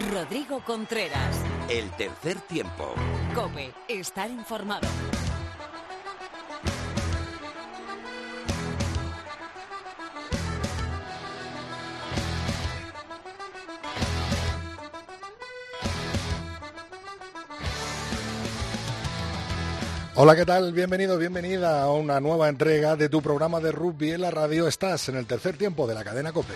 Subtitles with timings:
[0.00, 1.36] Rodrigo Contreras.
[1.68, 2.94] El tercer tiempo.
[3.32, 4.88] Cope, estar informado.
[20.16, 20.72] Hola, ¿qué tal?
[20.72, 24.66] Bienvenido, bienvenida a una nueva entrega de tu programa de rugby en la radio.
[24.66, 26.54] Estás en el tercer tiempo de la cadena Cope.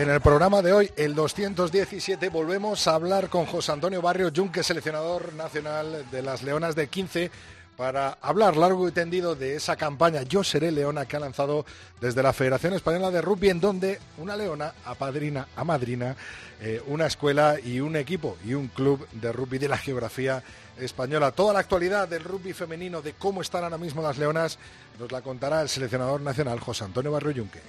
[0.00, 4.62] En el programa de hoy, el 217, volvemos a hablar con José Antonio Barrio Junque,
[4.62, 7.30] seleccionador nacional de las Leonas de 15,
[7.76, 11.66] para hablar largo y tendido de esa campaña Yo seré Leona que ha lanzado
[12.00, 16.16] desde la Federación Española de Rugby, en donde una leona apadrina a madrina
[16.62, 20.42] eh, una escuela y un equipo y un club de rugby de la geografía
[20.78, 21.32] española.
[21.32, 24.58] Toda la actualidad del rugby femenino, de cómo están ahora mismo las leonas,
[24.98, 27.60] nos la contará el seleccionador nacional José Antonio Barrio Junque.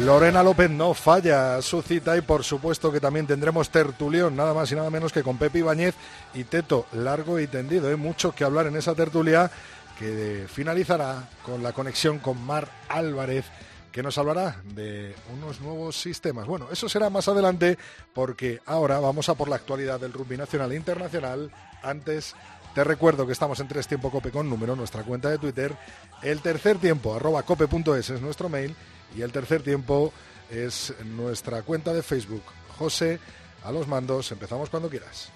[0.00, 4.72] Lorena López no falla su cita y por supuesto que también tendremos tertulión, nada más
[4.72, 5.94] y nada menos que con Pepe Ibáñez
[6.32, 7.88] y Teto, largo y tendido.
[7.88, 7.96] Hay ¿eh?
[7.96, 9.50] mucho que hablar en esa tertulia
[9.98, 13.44] que finalizará con la conexión con Mar Álvarez
[13.92, 16.46] que nos hablará de unos nuevos sistemas.
[16.46, 17.76] Bueno, eso será más adelante
[18.14, 21.50] porque ahora vamos a por la actualidad del rugby nacional e internacional.
[21.82, 22.34] Antes
[22.74, 25.76] te recuerdo que estamos en Tres Tiempo Cope con número, nuestra cuenta de Twitter.
[26.22, 28.74] El tercer tiempo, arroba cope.es es nuestro mail
[29.16, 30.12] y el tercer tiempo
[30.50, 32.42] es nuestra cuenta de Facebook.
[32.78, 33.18] José,
[33.64, 35.30] a los mandos, empezamos cuando quieras.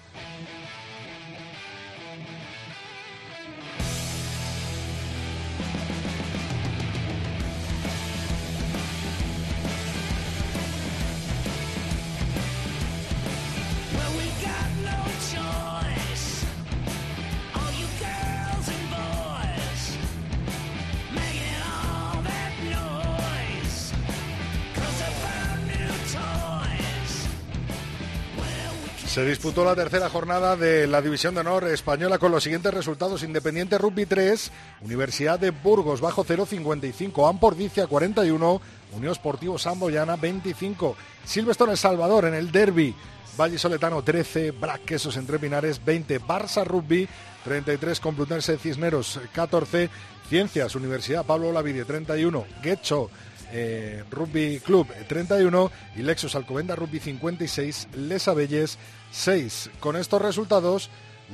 [29.17, 33.23] Se disputó la tercera jornada de la División de Honor Española con los siguientes resultados.
[33.23, 34.51] Independiente Rugby 3,
[34.81, 38.61] Universidad de Burgos bajo 0,55, Ampordicia 41,
[38.93, 40.95] Unión Sportivo Samboyana 25,
[41.25, 42.93] Silvestre El Salvador en el Derby,
[43.35, 47.09] Valle Soletano 13, Braquesos Entre Pinares 20, Barça Rugby
[47.43, 49.89] 33, Complutense Cisneros 14,
[50.29, 53.09] Ciencias Universidad Pablo Olavide 31, Guecho
[53.51, 58.77] eh, Rugby Club 31 y Lexus Alcobenda Rugby 56, Les Abelles
[59.11, 59.71] 6.
[59.79, 60.89] Con estos resultados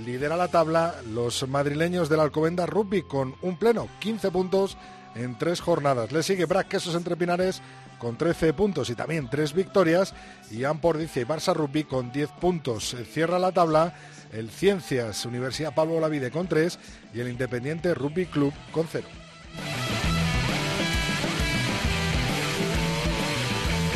[0.06, 4.78] lidera la tabla los madrileños del Alcobenda Rugby con un pleno, 15 puntos
[5.16, 6.12] en tres jornadas.
[6.12, 7.62] Le sigue Brac Quesos Entre Pinares
[8.00, 10.13] con 13 puntos y también tres victorias
[10.51, 12.95] y Ampordicia y Barça Rugby con 10 puntos.
[13.12, 13.94] Cierra la tabla
[14.31, 16.79] el Ciencias Universidad Pablo Lavide con 3
[17.13, 19.07] y el Independiente Rugby Club con 0.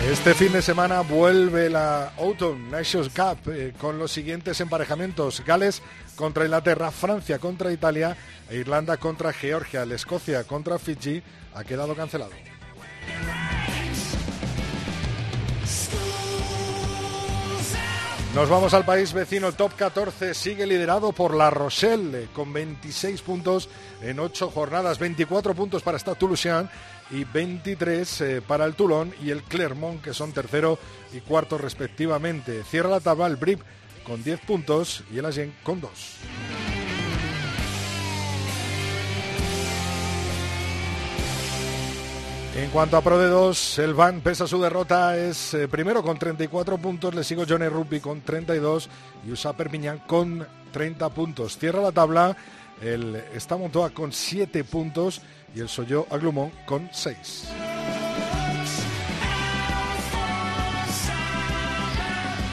[0.09, 5.44] Este fin de semana vuelve la Autumn Nations Cup eh, con los siguientes emparejamientos.
[5.45, 5.81] Gales
[6.16, 8.16] contra Inglaterra, Francia contra Italia
[8.50, 9.85] e Irlanda contra Georgia.
[9.85, 11.22] La Escocia contra Fiji
[11.53, 12.31] ha quedado cancelado.
[18.37, 19.47] Nos vamos al país vecino.
[19.47, 23.67] El top 14 sigue liderado por La Rochelle con 26 puntos
[23.99, 26.69] en 8 jornadas, 24 puntos para Stade Toulousain
[27.09, 30.77] y 23 eh, para el Toulon y el Clermont, que son tercero
[31.13, 32.63] y cuarto respectivamente.
[32.63, 33.61] Cierra la tabla el Brip
[34.05, 36.76] con 10 puntos y el Agen con 2.
[42.57, 46.18] En cuanto a Pro de 2, el Van, pesa su derrota, es eh, primero con
[46.18, 48.90] 34 puntos, le sigo Johnny Rugby con 32
[49.28, 51.59] y USA Perpignan con 30 puntos.
[51.59, 52.35] Cierra la tabla
[52.81, 55.22] el Estamontoa con 7 puntos
[55.53, 57.47] y el Soyo Aglumón con 6.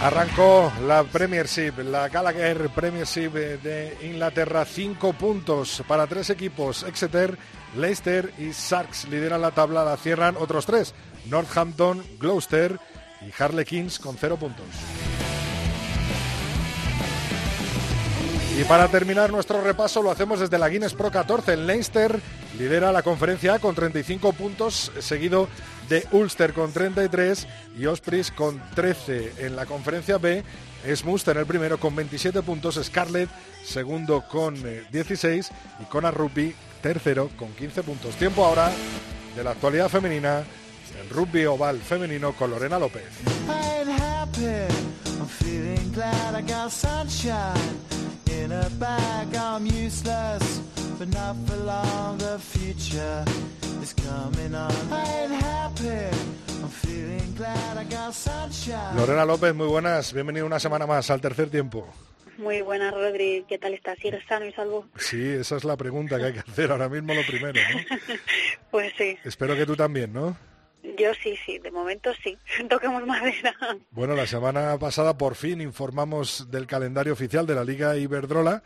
[0.03, 7.39] Arrancó la Premiership, la Gallagher Premiership de Inglaterra, 5 puntos para tres equipos, Exeter,
[7.77, 10.95] Leicester y Sharks lideran la tabla, la cierran otros tres,
[11.27, 12.79] Northampton, Gloucester
[13.21, 14.67] y Harlequins con 0 puntos.
[18.57, 21.55] Y para terminar nuestro repaso lo hacemos desde la Guinness Pro 14.
[21.55, 22.21] El Leinster
[22.57, 25.49] lidera la conferencia con 35 puntos, seguido
[25.89, 29.47] de Ulster con 33 y Ospreys con 13.
[29.47, 30.45] En la conferencia B
[30.87, 33.29] es Munster el primero con 27 puntos, Scarlett
[33.65, 34.55] segundo con
[34.93, 38.15] 16 eh, y Conor Rugby tercero con 15 puntos.
[38.17, 38.71] Tiempo ahora
[39.35, 40.45] de la actualidad femenina,
[41.01, 43.05] el rugby oval femenino con Lorena López.
[58.95, 60.13] Lorena López, muy buenas.
[60.13, 61.89] Bienvenido una semana más al tercer tiempo.
[62.39, 63.45] Muy buenas, Rodri.
[63.49, 63.99] ¿Qué tal estás?
[63.99, 64.87] ¿Si eres sano y salvo?
[64.97, 67.81] Sí, esa es la pregunta que hay que hacer ahora mismo lo primero, ¿no?
[68.71, 69.17] pues sí.
[69.25, 70.37] Espero que tú también, ¿no?
[70.99, 72.37] Yo sí, sí, de momento sí.
[72.69, 73.55] Toquemos madera.
[73.91, 78.63] Bueno, la semana pasada por fin informamos del calendario oficial de la Liga Iberdrola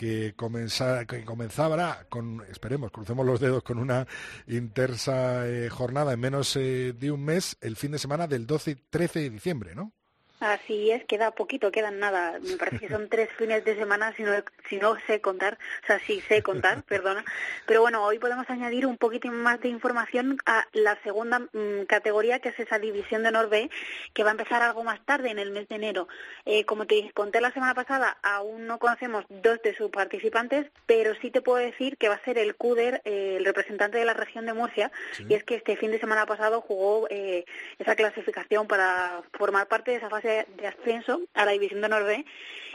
[0.00, 4.06] que, comenza, que comenzará con, esperemos, crucemos los dedos, con una
[4.46, 8.70] intensa eh, jornada en menos eh, de un mes, el fin de semana del 12
[8.70, 9.92] y 13 de diciembre, ¿no?
[10.40, 12.38] Así es, queda poquito, quedan nada.
[12.40, 14.32] Me parece que son tres fines de semana, si no,
[14.70, 17.22] si no sé contar, o sea, sí sé contar, perdona.
[17.66, 22.38] Pero bueno, hoy podemos añadir un poquito más de información a la segunda mm, categoría,
[22.38, 23.70] que es esa división de honor B,
[24.14, 26.08] que va a empezar algo más tarde, en el mes de enero.
[26.46, 31.14] Eh, como te conté la semana pasada, aún no conocemos dos de sus participantes, pero
[31.16, 34.14] sí te puedo decir que va a ser el CUDER, eh, el representante de la
[34.14, 34.90] región de Murcia,
[35.28, 37.44] y es que este fin de semana pasado jugó eh,
[37.78, 42.24] esa clasificación para formar parte de esa fase de, ascenso a la División de B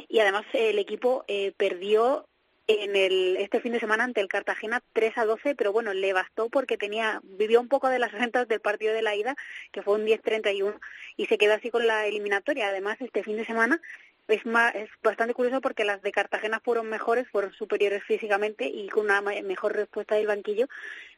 [0.08, 2.28] y además el equipo eh, perdió
[2.68, 6.14] en el, este fin de semana ante el Cartagena 3 a 12, pero bueno, le
[6.14, 9.36] bastó porque tenía vivió un poco de las rentas del partido de la ida,
[9.72, 10.80] que fue un 10-31,
[11.18, 12.70] y se quedó así con la eliminatoria.
[12.70, 13.82] Además, este fin de semana
[14.28, 14.42] es,
[14.74, 19.22] es bastante curioso porque las de Cartagena fueron mejores, fueron superiores físicamente y con una
[19.22, 20.68] mejor respuesta del banquillo,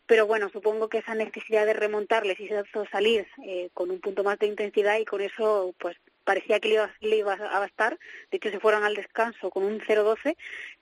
[0.06, 2.50] pero bueno, supongo que esa necesidad de remontarles y
[2.92, 6.74] salir eh, con un punto más de intensidad y con eso pues parecía que le
[6.75, 7.97] iba, le iba a bastar.
[8.29, 10.35] De hecho, se fueron al descanso con un 0-12,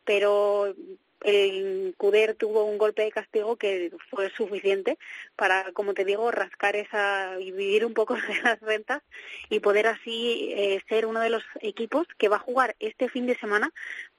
[0.03, 0.73] pero
[1.21, 4.97] el Cuder tuvo un golpe de castigo que fue suficiente
[5.35, 9.03] para, como te digo, rascar esa y vivir un poco de las rentas
[9.49, 13.27] y poder así eh, ser uno de los equipos que va a jugar este fin
[13.27, 13.71] de semana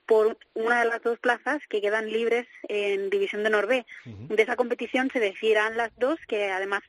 [0.07, 3.87] por una de las dos plazas que quedan libres en División de Norbe.
[4.05, 6.83] De esa competición se decidirán las dos, que además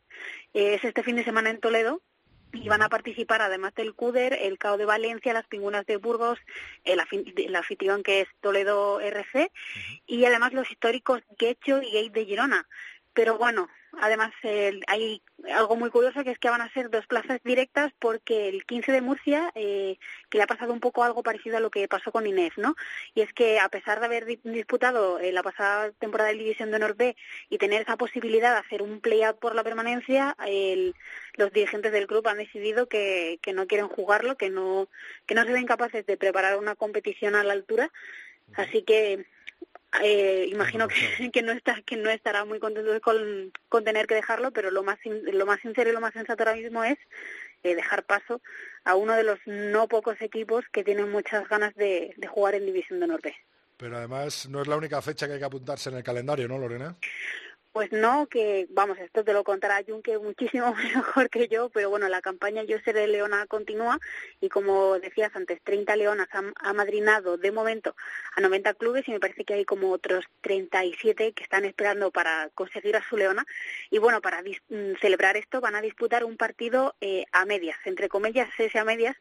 [0.54, 2.04] eh, es este fin de semana en Toledo,
[2.62, 6.40] y van a participar, además del CUDER, el CAO de Valencia, las Pingunas de Burgos,
[6.84, 7.00] el,
[7.56, 9.52] anfitrión que es Toledo RC,
[10.06, 12.68] y además los históricos Guecho y Gate de Girona.
[13.14, 13.68] Pero bueno,
[14.00, 14.32] Además,
[14.88, 15.22] hay
[15.54, 18.92] algo muy curioso que es que van a ser dos plazas directas porque el 15
[18.92, 19.98] de Murcia, eh,
[20.30, 22.76] que le ha pasado un poco algo parecido a lo que pasó con Inés, ¿no?
[23.16, 26.78] Y es que a pesar de haber disputado eh, la pasada temporada de División de
[26.78, 26.96] Honor
[27.50, 30.36] y tener esa posibilidad de hacer un play-out por la permanencia,
[31.36, 34.90] los dirigentes del club han decidido que, que no quieren jugarlo, que no,
[35.26, 37.92] que no se ven capaces de preparar una competición a la altura.
[38.56, 39.26] Así que
[40.02, 40.96] eh, imagino que,
[41.32, 44.84] que, no está, que no estará muy contento con, con tener que dejarlo, pero lo
[44.84, 46.98] más, lo más sincero y lo más sensato ahora mismo es
[47.64, 48.42] eh, dejar paso
[48.84, 52.66] a uno de los no pocos equipos que tienen muchas ganas de, de jugar en
[52.66, 53.36] División de Norte.
[53.78, 56.58] Pero además no es la única fecha que hay que apuntarse en el calendario, ¿no,
[56.58, 56.96] Lorena?
[57.78, 62.10] Pues no, que vamos, esto te lo contará Junque muchísimo mejor que yo, pero bueno,
[62.10, 64.00] la campaña Yo seré Leona continúa
[64.42, 67.96] y como decías antes, 30 leonas han amadrinado de momento
[68.36, 72.50] a 90 clubes y me parece que hay como otros 37 que están esperando para
[72.56, 73.46] conseguir a su leona
[73.92, 78.10] y bueno, para mm, celebrar esto van a disputar un partido eh, a medias, entre
[78.10, 79.16] comillas ese a medias,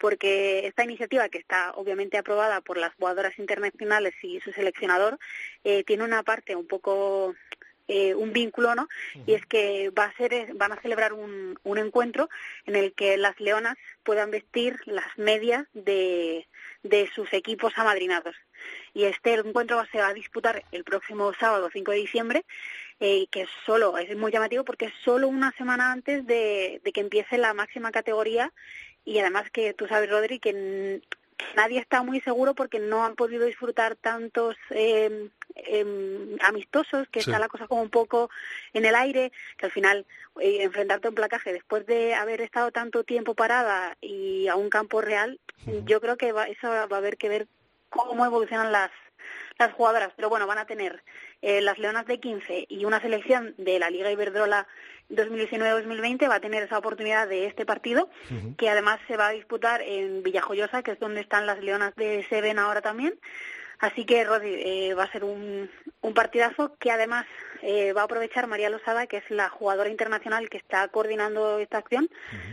[0.00, 5.16] porque esta iniciativa que está obviamente aprobada por las jugadoras internacionales y su seleccionador
[5.62, 7.36] eh, tiene una parte un poco
[7.92, 8.88] eh, un vínculo, ¿no?
[9.26, 12.30] Y es que va a ser, eh, van a celebrar un, un encuentro
[12.64, 16.46] en el que las leonas puedan vestir las medias de,
[16.84, 18.36] de sus equipos amadrinados.
[18.94, 22.44] Y este encuentro se va a disputar el próximo sábado 5 de diciembre,
[23.00, 27.00] eh, que solo es muy llamativo porque es solo una semana antes de, de que
[27.00, 28.52] empiece la máxima categoría
[29.04, 31.00] y además que tú sabes, Rodri, que
[31.56, 37.38] nadie está muy seguro porque no han podido disfrutar tantos eh, eh, amistosos, que está
[37.38, 38.30] la cosa como un poco
[38.72, 40.06] en el aire, que al final
[40.40, 44.70] eh, enfrentarte a un placaje después de haber estado tanto tiempo parada y a un
[44.70, 45.38] campo real,
[45.84, 47.48] yo creo que va, eso va a haber que ver
[47.90, 48.90] cómo evolucionan las
[49.60, 51.02] las jugadoras, pero bueno, van a tener
[51.42, 54.66] eh, las Leonas de 15 y una selección de la Liga Iberdrola
[55.10, 58.08] 2019-2020 va a tener esa oportunidad de este partido,
[58.56, 62.24] que además se va a disputar en Villajoyosa, que es donde están las Leonas de
[62.28, 63.14] Seven ahora también.
[63.80, 65.70] Así que, Rodi, eh, va a ser un,
[66.02, 67.26] un partidazo que además
[67.62, 71.78] eh, va a aprovechar María Losada, que es la jugadora internacional que está coordinando esta
[71.78, 72.08] acción,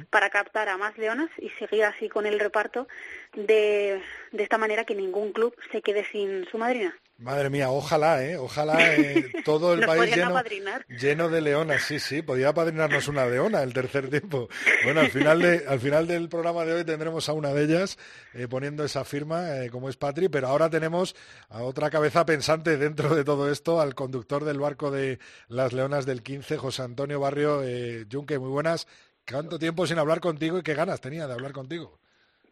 [0.09, 2.87] para captar a más leonas y seguir así con el reparto
[3.33, 6.97] de, de esta manera que ningún club se quede sin su madrina.
[7.19, 8.37] Madre mía, ojalá, ¿eh?
[8.37, 10.39] Ojalá eh, todo el país lleno,
[10.87, 11.81] lleno, de leonas.
[11.81, 14.47] Sí, sí, podría apadrinarnos una leona el tercer tiempo.
[14.83, 17.97] Bueno, al final, de, al final del programa de hoy tendremos a una de ellas
[18.35, 21.15] eh, poniendo esa firma, eh, como es Patri, pero ahora tenemos
[21.49, 26.05] a otra cabeza pensante dentro de todo esto, al conductor del barco de las leonas
[26.05, 27.63] del 15, José Antonio Barrio
[28.11, 28.37] Junque.
[28.37, 28.87] Muy buenas.
[29.27, 31.96] ¿Cuánto tiempo sin hablar contigo y qué ganas tenía de hablar contigo?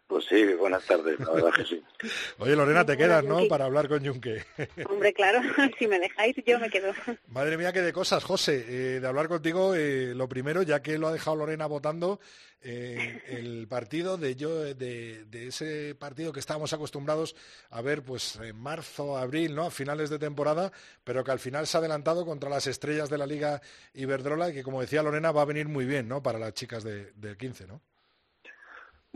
[0.07, 1.83] Pues sí, buenas tardes, la verdad que sí.
[2.37, 3.47] Oye, Lorena, te quedas, ¿no?
[3.47, 4.43] Para hablar con Yunque.
[4.89, 5.41] Hombre, claro,
[5.79, 6.93] si me dejáis, yo me quedo.
[7.27, 8.65] Madre mía, qué de cosas, José.
[8.67, 12.19] Eh, de hablar contigo, eh, lo primero, ya que lo ha dejado Lorena votando,
[12.61, 17.35] eh, el partido de yo de, ese partido que estábamos acostumbrados
[17.71, 19.63] a ver pues en marzo, abril, ¿no?
[19.63, 20.71] A finales de temporada,
[21.03, 23.59] pero que al final se ha adelantado contra las estrellas de la Liga
[23.95, 26.21] Iberdrola y que, como decía Lorena, va a venir muy bien, ¿no?
[26.21, 27.81] Para las chicas de, del 15, ¿no?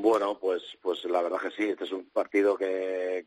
[0.02, 3.26] Bueno, pues, pues la verdad que sí, este es un partido que,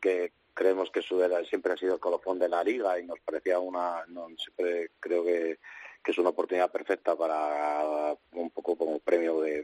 [0.55, 4.27] creemos que siempre ha sido el colofón de la liga y nos parecía una, no,
[4.35, 5.59] siempre creo que,
[6.03, 9.61] es una oportunidad perfecta para un poco como premio de,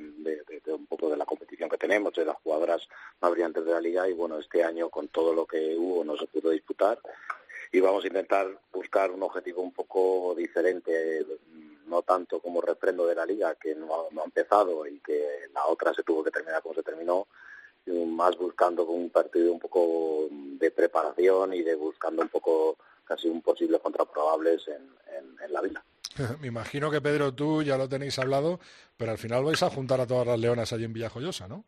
[0.68, 2.88] un poco de la competición que tenemos, de las jugadoras
[3.20, 6.16] más brillantes de la liga y bueno, este año con todo lo que hubo no
[6.16, 7.00] se pudo disputar
[7.72, 11.26] y vamos a intentar buscar un objetivo un poco diferente
[11.90, 15.94] no tanto como refrendo de la liga que no, ha empezado y que la otra
[15.94, 17.28] se tuvo que terminar como se terminó,
[17.88, 23.42] más buscando un partido un poco de preparación y de buscando un poco casi un
[23.42, 24.88] posible contraprobables en,
[25.44, 25.84] en, la vida.
[26.40, 28.60] Me imagino que Pedro, tú ya lo tenéis hablado,
[28.96, 31.66] pero al final vais a juntar a todas las leonas allí en Villajoyosa, ¿no?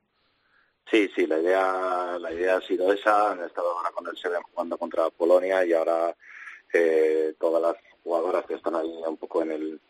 [0.92, 3.32] Sí, sí, la idea, la idea ha sido esa.
[3.32, 6.14] Han estado ahora con el Seven jugando contra Polonia y ahora
[6.74, 9.82] eh, todas las jugadoras que están ahí un poco en el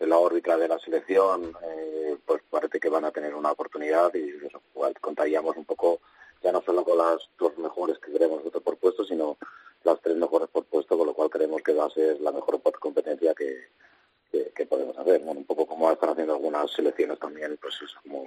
[0.00, 4.12] en la órbita de la selección, eh, pues parece que van a tener una oportunidad
[4.14, 4.62] y eso,
[5.00, 6.00] contaríamos un poco,
[6.42, 9.36] ya no solo con las dos mejores que queremos nosotros por puesto, sino
[9.84, 12.62] las tres mejores por puesto, con lo cual creemos que va a ser la mejor
[12.80, 13.68] competencia que,
[14.30, 15.20] que, podemos hacer.
[15.20, 18.24] Bueno, un poco como están haciendo algunas selecciones también, pues es como,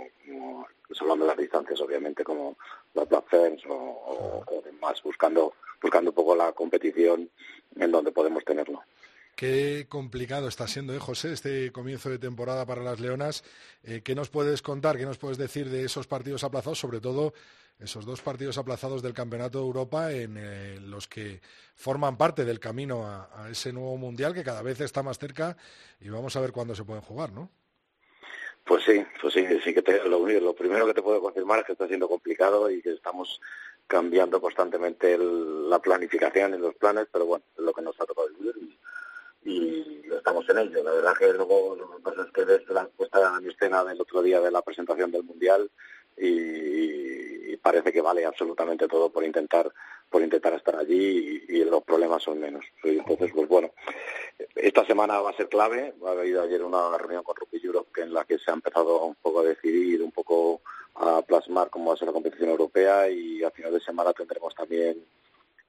[0.88, 2.58] pues hablando de las distancias, obviamente, como
[2.94, 3.08] las
[3.70, 7.30] O, o demás, buscando, buscando un poco la competición
[7.76, 8.82] en donde podemos tenerlo.
[9.36, 13.44] Qué complicado está siendo, ¿eh, José, este comienzo de temporada para las Leonas.
[13.84, 17.34] Eh, ¿Qué nos puedes contar, qué nos puedes decir de esos partidos aplazados, sobre todo
[17.80, 21.42] esos dos partidos aplazados del Campeonato de Europa en eh, los que
[21.76, 25.58] forman parte del camino a, ese nuevo Mundial que cada vez está más cerca
[26.00, 27.50] y vamos a ver cuándo se pueden jugar, ¿no?
[28.66, 31.66] Pues sí, pues sí, sí que te, lo, lo, primero que te puedo confirmar es
[31.66, 33.42] que está siendo complicado y que estamos
[33.88, 38.30] cambiando constantemente la planificación y los planes, pero bueno, es lo que nos ha tocado
[38.30, 38.78] vivir
[39.46, 40.84] y estamos en ello.
[40.84, 44.00] La verdad que luego lo que pasa es que ves la puesta en escena del
[44.00, 45.70] otro día de la presentación del Mundial
[46.18, 49.72] y, parece que vale absolutamente todo por intentar
[50.10, 52.64] por intentar estar allí y, los problemas son menos.
[52.84, 53.72] Entonces, pues bueno,
[54.56, 55.96] esta semana va a ser clave.
[56.06, 59.16] Ha habido ayer una reunión con Rugby Europe en la que se ha empezado un
[59.16, 60.62] poco a decidir, un poco
[60.96, 64.54] a plasmar cómo va a ser la competición europea y a final de semana tendremos
[64.54, 65.04] también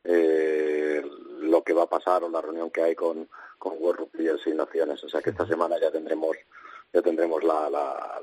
[0.05, 1.03] eh,
[1.41, 3.27] lo que va a pasar o la reunión que hay con,
[3.59, 5.03] con World Rugby y Naciones.
[5.05, 6.37] O sea que esta semana ya tendremos
[6.95, 8.23] ya tendremos la, la,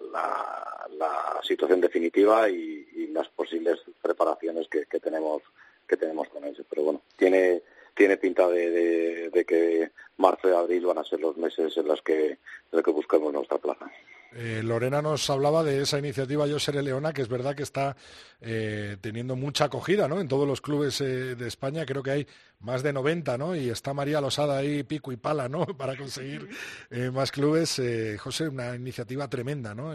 [0.98, 2.80] la, situación definitiva y,
[3.12, 5.44] las posibles preparaciones que, que, tenemos
[5.86, 6.66] que tenemos con ellos.
[6.70, 7.62] Pero bueno, tiene
[7.94, 12.02] tiene pinta de, de, que marzo y abril van a ser los meses en los
[12.02, 12.40] que, en
[12.72, 13.92] los que busquemos nuestra plaza.
[14.34, 17.98] Eh, Lorena nos hablaba de esa iniciativa Yo Seré Leona, que es verdad que está
[18.40, 20.22] eh, teniendo mucha acogida ¿no?
[20.22, 21.86] en todos los clubes eh, de España.
[21.86, 22.28] Creo que hay
[22.60, 23.56] más de 90, ¿no?
[23.56, 25.66] Y está María Losada ahí pico y pala, ¿no?
[25.78, 26.48] Para conseguir
[27.14, 27.82] más clubes.
[28.20, 29.94] José, una iniciativa tremenda, ¿no?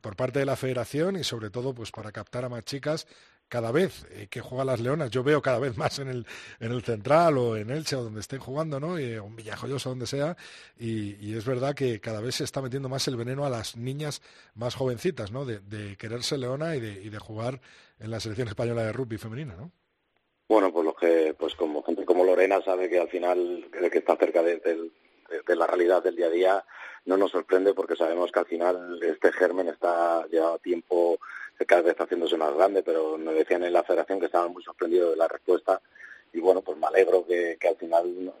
[0.00, 3.06] por parte de la federación y sobre todo pues para captar a más chicas
[3.48, 6.26] cada vez eh, que juegan las Leonas, yo veo cada vez más en el,
[6.60, 8.92] en el Central o en Elche o donde estén jugando, ¿no?
[8.92, 10.36] o en Villajoyosa, donde sea,
[10.78, 14.22] y, es verdad que cada vez se está metiendo más el veneno a las niñas
[14.54, 15.44] más jovencitas, ¿no?
[15.44, 17.60] De, quererse Leona y de, y de jugar
[18.00, 19.70] en la selección española de rugby femenina, ¿no?
[20.48, 24.16] Bueno, pues lo que, pues como gente como Lorena sabe que al final, que está
[24.16, 26.64] cerca de, de la realidad del día a día,
[27.04, 31.18] no nos sorprende porque sabemos que al final este germen está ya tiempo
[31.66, 35.10] cada vez haciéndose más grande, pero me decían en la federación que estaban muy sorprendidos
[35.10, 35.80] de la respuesta
[36.32, 38.32] y bueno, pues me alegro que, al final,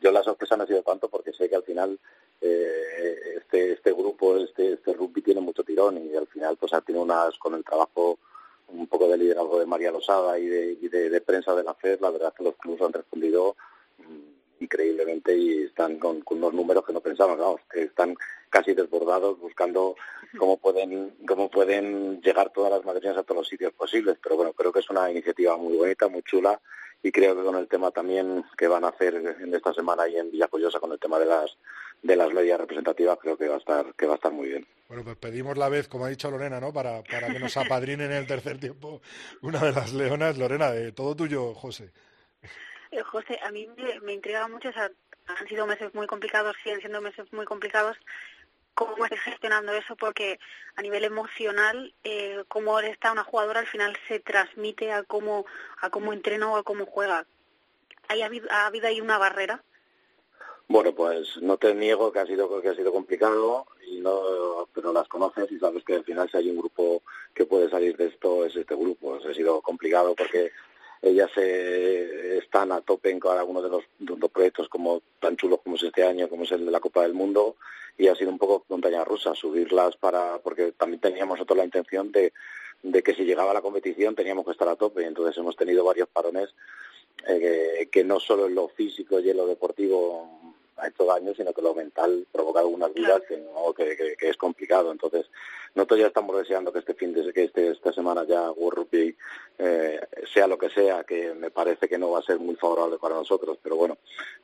[0.00, 1.98] yo la sorpresa no ha sido tanto porque sé que al final
[2.40, 6.80] eh, este este grupo, este este rugby tiene mucho tirón y al final pues ha
[6.80, 8.18] tenido unas con el trabajo
[8.68, 12.10] un poco de liderazgo de María Losada y de, de, prensa de la FED, la
[12.10, 13.54] verdad es que los clubes han respondido
[13.98, 14.31] mm,
[14.62, 18.16] increíblemente y están con, unos números que no pensábamos, vamos, que están
[18.50, 19.96] casi desbordados buscando
[20.38, 24.52] cómo pueden cómo pueden llegar todas las madrinas a todos los sitios posibles pero bueno
[24.52, 26.60] creo que es una iniciativa muy bonita muy chula
[27.02, 30.16] y creo que con el tema también que van a hacer en esta semana y
[30.16, 31.56] en Villacoyosa con el tema de las
[32.02, 34.66] de las medias representativas creo que va a estar que va a estar muy bien.
[34.88, 36.72] Bueno, pues pedimos la vez, como ha dicho Lorena, ¿no?
[36.72, 39.00] Para, para que nos apadrinen en el tercer tiempo
[39.40, 40.36] una de las leonas.
[40.36, 41.92] Lorena, de todo tuyo, José.
[43.00, 44.90] José, a mí me, me intriga mucho, o sea,
[45.26, 47.96] han sido meses muy complicados, siguen siendo meses muy complicados.
[48.74, 49.96] ¿Cómo estás gestionando eso?
[49.96, 50.38] Porque
[50.76, 55.44] a nivel emocional, eh, cómo está una jugadora al final se transmite a cómo,
[55.80, 57.26] a cómo entrena o a cómo juega.
[58.08, 59.62] ¿Hay, ha, habido, ¿Ha habido ahí una barrera?
[60.68, 64.92] Bueno, pues no te niego que ha sido que ha sido complicado y no, pero
[64.92, 67.02] las conoces y sabes que al final si hay un grupo
[67.34, 69.16] que puede salir de esto es este grupo.
[69.16, 70.50] ha sido complicado porque
[71.02, 75.36] ellas eh, están a tope en cada uno de los, de los, proyectos como tan
[75.36, 77.56] chulos como es este año, como es el de la Copa del Mundo,
[77.98, 82.12] y ha sido un poco montaña rusa subirlas para, porque también teníamos nosotros la intención
[82.12, 82.32] de,
[82.82, 86.08] de que si llegaba la competición teníamos que estar a tope, entonces hemos tenido varios
[86.08, 86.54] parones
[87.26, 90.40] eh, que no solo en lo físico y en lo deportivo
[90.76, 94.28] ha hecho daño, sino que lo mental provoca algunas dudas que, no, que, que, que,
[94.28, 94.90] es complicado.
[94.90, 95.26] Entonces,
[95.74, 99.16] nosotros ya estamos deseando que este fin de que este, esta semana ya World Rugby
[99.64, 100.00] eh,
[100.32, 103.14] sea lo que sea, que me parece que no va a ser muy favorable para
[103.14, 103.98] nosotros, pero bueno,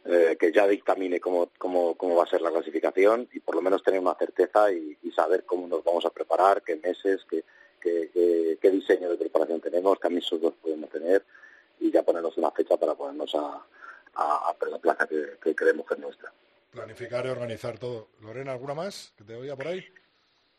[0.04, 3.62] eh, que ya dictamine cómo, cómo, cómo va a ser la clasificación y por lo
[3.62, 7.42] menos tener una certeza y, saber cómo nos vamos a preparar, qué meses, qué,
[7.80, 11.24] qué, qué, qué diseño de preparación tenemos, qué amistosos podemos tener
[11.80, 13.66] y ya ponernos una fecha para ponernos a
[14.18, 16.32] a, a la plaza que, que creemos que es nuestra.
[16.70, 18.08] Planificar y organizar todo.
[18.20, 19.84] Lorena, ¿alguna más que te oiga por ahí?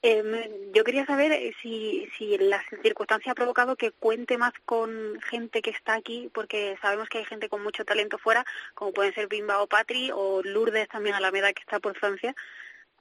[0.02, 5.62] Eh, yo quería saber si, si la circunstancia ha provocado que cuente más con gente
[5.62, 9.28] que está aquí, porque sabemos que hay gente con mucho talento fuera, como pueden ser
[9.28, 12.34] Bimba o Patri, o Lourdes también a la medida que está por Francia.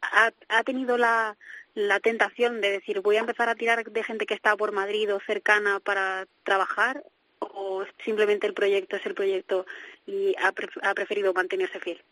[0.02, 1.36] ¿Ha, ha tenido la,
[1.74, 5.12] la tentación de decir voy a empezar a tirar de gente que está por Madrid
[5.14, 7.04] o cercana para trabajar
[7.38, 9.66] o simplemente el proyecto es el proyecto
[10.06, 12.02] y ha, pre ha preferido mantenerse fiel?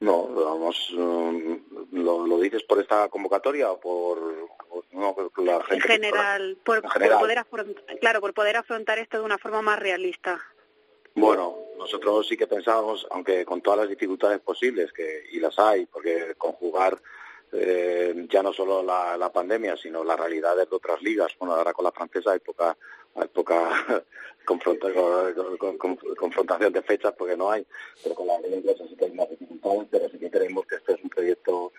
[0.00, 4.48] No, vamos, um, lo, lo, dices por esta convocatoria o por,
[4.92, 7.18] no, por la gente en general, por, en general.
[7.18, 10.40] por poder afrontar, claro, por poder afrontar esto de una forma más realista.
[11.16, 15.86] Bueno, nosotros sí que pensábamos, aunque con todas las dificultades posibles que y las hay,
[15.86, 16.96] porque conjugar
[17.52, 21.32] eh, ya no solo la, la, pandemia, sino la realidad de otras ligas.
[21.38, 22.76] Bueno, ahora con la francesa hay poca,
[23.20, 24.04] hay poca
[24.44, 24.88] confronta,
[25.58, 27.66] con, con, confrontación de fechas porque no hay,
[28.02, 30.76] pero con la liga inglesa sí que hay más dificultades, pero sí que creemos que
[30.76, 31.72] este es un proyecto,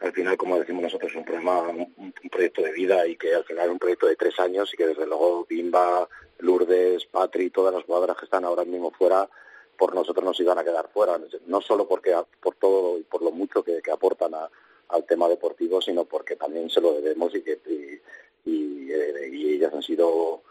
[0.00, 3.66] al final, como decimos nosotros, un, problema, un, proyecto de vida y que al final
[3.66, 7.84] es un proyecto de tres años y que desde luego Bimba, Lourdes, Patri, todas las
[7.84, 9.28] jugadoras que están ahora mismo fuera,
[9.78, 13.30] por nosotros nos iban a quedar fuera, no solo porque por todo y por lo
[13.30, 14.50] mucho que, aportan a,
[14.88, 17.58] al tema deportivo, sino porque también se lo debemos y que
[18.44, 20.42] y, y, eh, y ellas han sido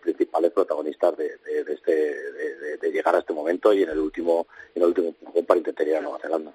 [0.00, 3.98] principales protagonistas de, de, de este de, de, llegar a este momento y en el
[3.98, 5.14] último en el último
[5.46, 6.52] para intentar ir a Nueva Zelanda.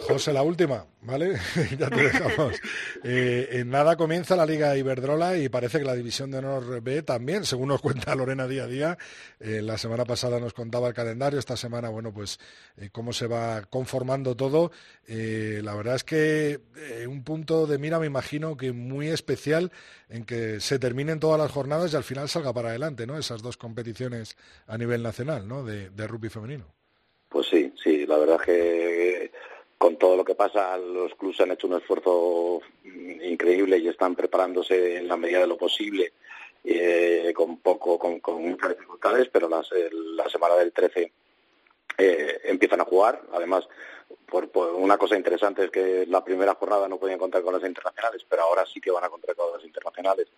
[0.00, 1.38] José, la última, ¿vale?
[1.78, 2.60] ya te dejamos.
[3.04, 7.02] Eh, en nada comienza la Liga Iberdrola y parece que la División de Honor B
[7.02, 8.98] también, según nos cuenta Lorena día a día.
[9.38, 12.38] Eh, la semana pasada nos contaba el calendario, esta semana, bueno, pues
[12.76, 14.72] eh, cómo se va conformando todo.
[15.06, 16.60] La verdad es que
[17.08, 19.72] un punto de mira, me imagino que muy especial
[20.08, 23.18] en que se terminen todas las jornadas y al final salga para adelante, ¿no?
[23.18, 24.36] Esas dos competiciones
[24.66, 25.64] a nivel nacional, ¿no?
[25.64, 26.66] De, de rugby femenino.
[27.28, 29.30] Pues sí, sí, la verdad que
[29.80, 34.98] con todo lo que pasa, los clubes han hecho un esfuerzo increíble y están preparándose
[34.98, 36.12] en la medida de lo posible,
[36.62, 41.10] eh, con poco, con, muchas dificultades, pero las, la semana del 13
[41.96, 43.22] eh, empiezan a jugar.
[43.32, 43.66] Además,
[44.26, 47.64] por, por, una cosa interesante es que la primera jornada no podían contar con las
[47.66, 50.28] internacionales, pero ahora sí que van a contar con las internacionales,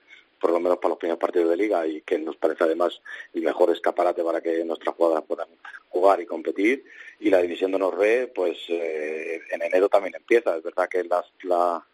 [0.42, 3.00] por lo menos para los primeros partidos de liga, y que nos parece además
[3.32, 5.46] el mejor escaparate para que nuestras jugadoras puedan
[5.88, 6.84] jugar y competir.
[7.20, 10.56] Y la división de honor B, pues eh, en enero también empieza.
[10.56, 11.86] Es verdad que la,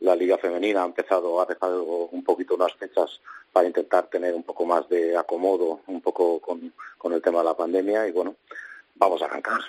[0.00, 3.20] la liga femenina ha empezado, ha dejado un poquito unas fechas
[3.52, 7.44] para intentar tener un poco más de acomodo, un poco con, con el tema de
[7.44, 8.34] la pandemia y bueno,
[8.96, 9.60] vamos a arrancar.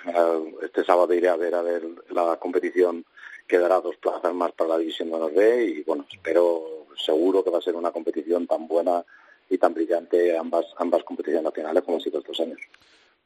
[0.62, 3.04] Este sábado iré a ver a ver la competición
[3.46, 7.42] que dará dos plazas más para la división de honor B y bueno, espero seguro
[7.42, 9.04] que va a ser una competición tan buena
[9.48, 12.58] y tan brillante ambas ambas competiciones nacionales como han sido estos años.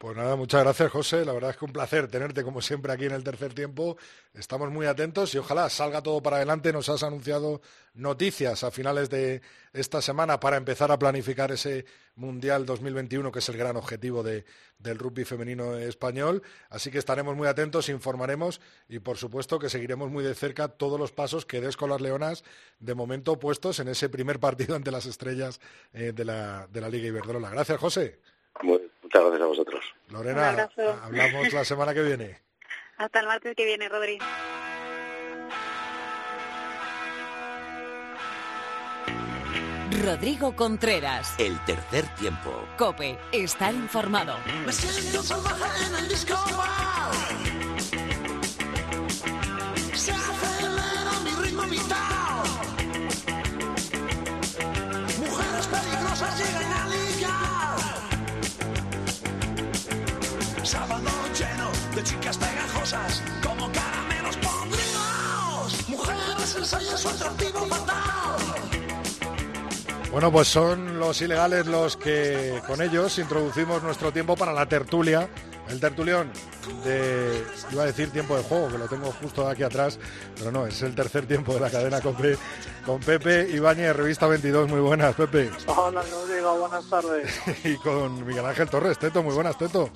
[0.02, 3.04] Pues nada, muchas gracias José, la verdad es que un placer tenerte como siempre aquí
[3.04, 3.96] en el tercer tiempo,
[4.34, 7.60] estamos muy atentos y ojalá salga todo para adelante, nos has anunciado
[7.94, 11.84] noticias a finales de esta semana para empezar a planificar ese
[12.16, 14.44] Mundial 2021 que es el gran objetivo de,
[14.80, 20.10] del rugby femenino español, así que estaremos muy atentos, informaremos y por supuesto que seguiremos
[20.10, 22.42] muy de cerca todos los pasos que des con las Leonas
[22.80, 25.60] de momento puestos en ese primer partido ante las estrellas
[25.92, 27.50] eh, de, la, de la Liga Iberdrola.
[27.50, 28.18] Gracias José.
[29.20, 29.84] Muchas gracias a vosotros.
[30.08, 30.70] Lorena,
[31.02, 32.40] hablamos la semana que viene.
[32.96, 34.18] Hasta el martes que viene, Rodri.
[40.04, 41.34] Rodrigo Contreras.
[41.38, 42.66] El tercer tiempo.
[42.76, 44.36] Cope, estar informado.
[44.66, 45.22] Me siento
[70.10, 75.28] Bueno, pues son los ilegales los que con ellos introducimos nuestro tiempo para la tertulia.
[75.68, 76.30] El tertulión
[76.84, 79.98] de, iba a decir tiempo de juego, que lo tengo justo aquí atrás,
[80.36, 82.36] pero no, es el tercer tiempo de la cadena Cope,
[82.84, 84.68] con Pepe Ibáñez, Revista 22.
[84.68, 85.50] Muy buenas, Pepe.
[85.66, 87.40] Hola, Rodrigo, buenas tardes.
[87.64, 89.90] y con Miguel Ángel Torres, Teto, muy buenas, Teto.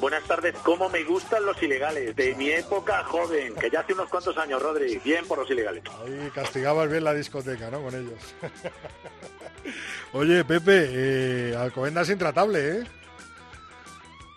[0.00, 2.16] Buenas tardes, ¿cómo me gustan los ilegales?
[2.16, 5.84] De mi época joven, que ya hace unos cuantos años, Rodri, bien por los ilegales.
[6.02, 7.82] Ahí castigabas bien la discoteca, ¿no?
[7.82, 8.18] Con ellos.
[10.12, 12.84] Oye, Pepe, eh, Alcobendas intratable, ¿eh?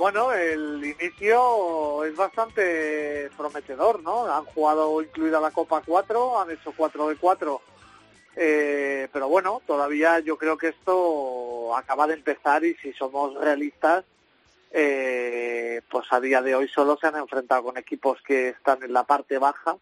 [0.03, 4.25] Bueno, el inicio es bastante prometedor, ¿no?
[4.25, 7.61] Han jugado incluida la Copa 4, han hecho 4 de 4.
[8.35, 14.03] Eh, pero bueno, todavía yo creo que esto acaba de empezar y si somos realistas,
[14.71, 18.91] eh, pues a día de hoy solo se han enfrentado con equipos que están en
[18.91, 19.77] la parte baja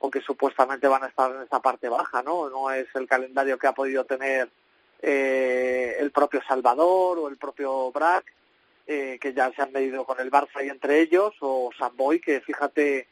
[0.00, 2.50] o que supuestamente van a estar en esa parte baja, ¿no?
[2.50, 4.50] No es el calendario que ha podido tener
[5.00, 8.24] eh, el propio Salvador o el propio Brac,
[8.86, 12.40] eh, que ya se han medido con el Barça y entre ellos, o Samboy, que
[12.40, 13.08] fíjate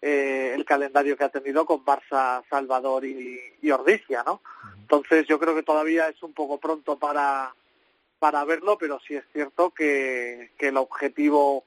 [0.00, 4.42] eh, el calendario que ha tenido con Barça, Salvador y, y Ordizia, ¿no?
[4.80, 7.54] Entonces yo creo que todavía es un poco pronto para,
[8.18, 11.64] para verlo, pero sí es cierto que, que el objetivo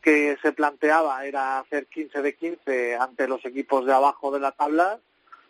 [0.00, 4.52] que se planteaba era hacer 15 de 15 ante los equipos de abajo de la
[4.52, 4.98] tabla,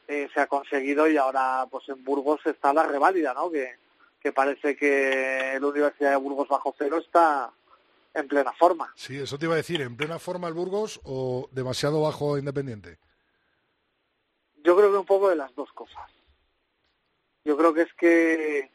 [0.08, 3.50] eh, se ha conseguido y ahora pues en Burgos está la reválida, ¿no?
[3.50, 3.74] Que,
[4.20, 7.50] que parece que la Universidad de Burgos bajo cero está
[8.14, 8.92] en plena forma.
[8.96, 12.98] Sí, eso te iba a decir, ¿en plena forma el Burgos o demasiado bajo Independiente?
[14.62, 16.10] Yo creo que un poco de las dos cosas.
[17.44, 18.70] Yo creo que es que,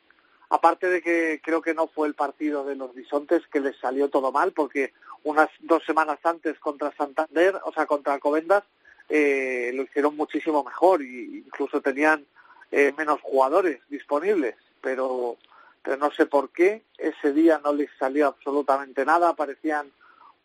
[0.50, 4.10] aparte de que creo que no fue el partido de los bisontes que les salió
[4.10, 8.64] todo mal, porque unas dos semanas antes contra Santander, o sea, contra Alcobendas,
[9.10, 12.26] eh, lo hicieron muchísimo mejor y incluso tenían
[12.72, 15.38] eh, menos jugadores disponibles, pero,
[16.00, 16.84] no sé por qué.
[16.96, 19.92] Ese día no les salió absolutamente nada, parecían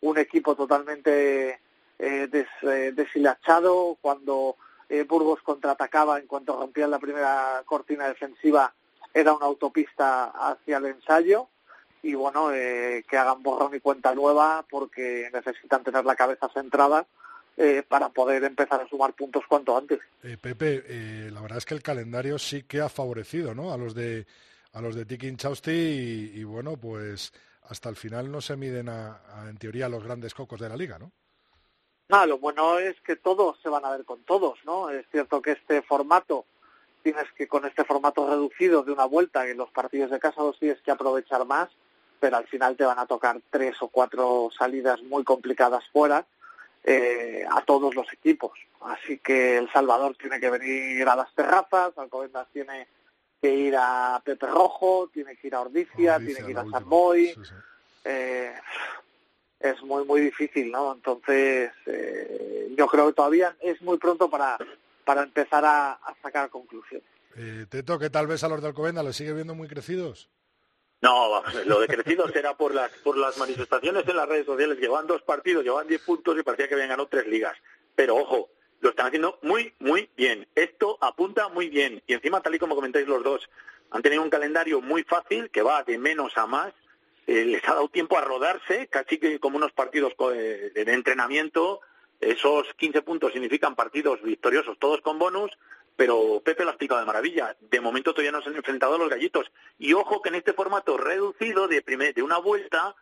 [0.01, 1.59] un equipo totalmente
[1.99, 3.97] eh, eh, deshilachado.
[4.01, 4.55] Cuando
[4.89, 8.73] eh, Burgos contraatacaba en cuanto rompían la primera cortina defensiva
[9.13, 11.47] era una autopista hacia el ensayo.
[12.01, 17.05] Y bueno que hagan borrón y cuenta nueva porque necesitan tener la cabeza centrada
[17.63, 19.99] eh, para poder empezar a sumar puntos cuanto antes.
[20.23, 23.71] Eh, Pepe, eh, la verdad es que el calendario sí que ha favorecido ¿no?
[23.71, 24.25] a los de
[24.73, 27.31] a los de Tiki Inchausti y, y, bueno, pues
[27.69, 30.75] hasta el final no se miden a, a, en teoría los grandes cocos de la
[30.75, 31.11] liga, ¿no?
[32.09, 34.89] No, lo bueno es que todos se van a ver con todos, ¿no?
[34.89, 36.45] Es cierto que este formato
[37.03, 40.57] tienes que con este formato reducido de una vuelta en los partidos de casa los
[40.57, 41.69] tienes que aprovechar más,
[42.19, 46.25] pero al final te van a tocar tres o cuatro salidas muy complicadas fuera
[46.83, 48.51] eh, a todos los equipos.
[48.81, 52.87] Así que El Salvador tiene que venir a las terrazas, Alcobendas tiene
[53.41, 56.69] que ir a Pepe Rojo, tiene que ir a Ordicia, Ordicia tiene que ir a
[56.69, 57.27] San Boy.
[57.27, 57.55] Sí, sí.
[58.05, 58.53] Eh,
[59.59, 60.93] es muy, muy difícil, ¿no?
[60.93, 64.57] Entonces, eh, yo creo que todavía es muy pronto para,
[65.05, 67.07] para empezar a, a sacar conclusiones.
[67.35, 69.05] Eh, Teto, ¿qué tal ves a los de Alcobendas?
[69.05, 70.29] ¿Les sigue viendo muy crecidos?
[71.01, 74.77] No, lo de crecidos era por las, por las manifestaciones en las redes sociales.
[74.77, 77.57] Llevan dos partidos, llevan diez puntos y parecía que habían ganado tres ligas.
[77.95, 78.49] Pero ojo,
[78.81, 80.47] lo están haciendo muy, muy bien.
[80.53, 82.03] Esto apunta muy bien.
[82.05, 83.49] Y encima, tal y como comentáis los dos,
[83.89, 86.71] han tenido un calendario muy fácil que va de menos a más.
[87.25, 91.81] Eh, les ha dado tiempo a rodarse, casi que como unos partidos de, de entrenamiento.
[92.19, 95.51] Esos 15 puntos significan partidos victoriosos, todos con bonus
[95.95, 97.55] pero Pepe lo ha explicado de maravilla.
[97.59, 99.51] De momento todavía no se han enfrentado a los gallitos.
[99.77, 102.95] Y ojo que en este formato reducido de, primer, de una vuelta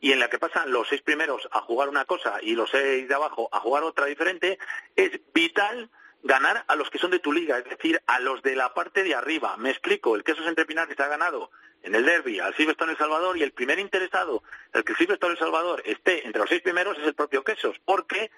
[0.00, 3.08] y en la que pasan los seis primeros a jugar una cosa y los seis
[3.08, 4.58] de abajo a jugar otra diferente,
[4.94, 5.90] es vital
[6.22, 9.04] ganar a los que son de tu liga, es decir, a los de la parte
[9.04, 9.56] de arriba.
[9.56, 11.50] Me explico, el Quesos Entre Pinares ha ganado
[11.82, 15.38] en el derby al Silverstone El Salvador y el primer interesado, el que Silverstone El
[15.38, 18.30] Salvador esté entre los seis primeros es el propio Quesos, porque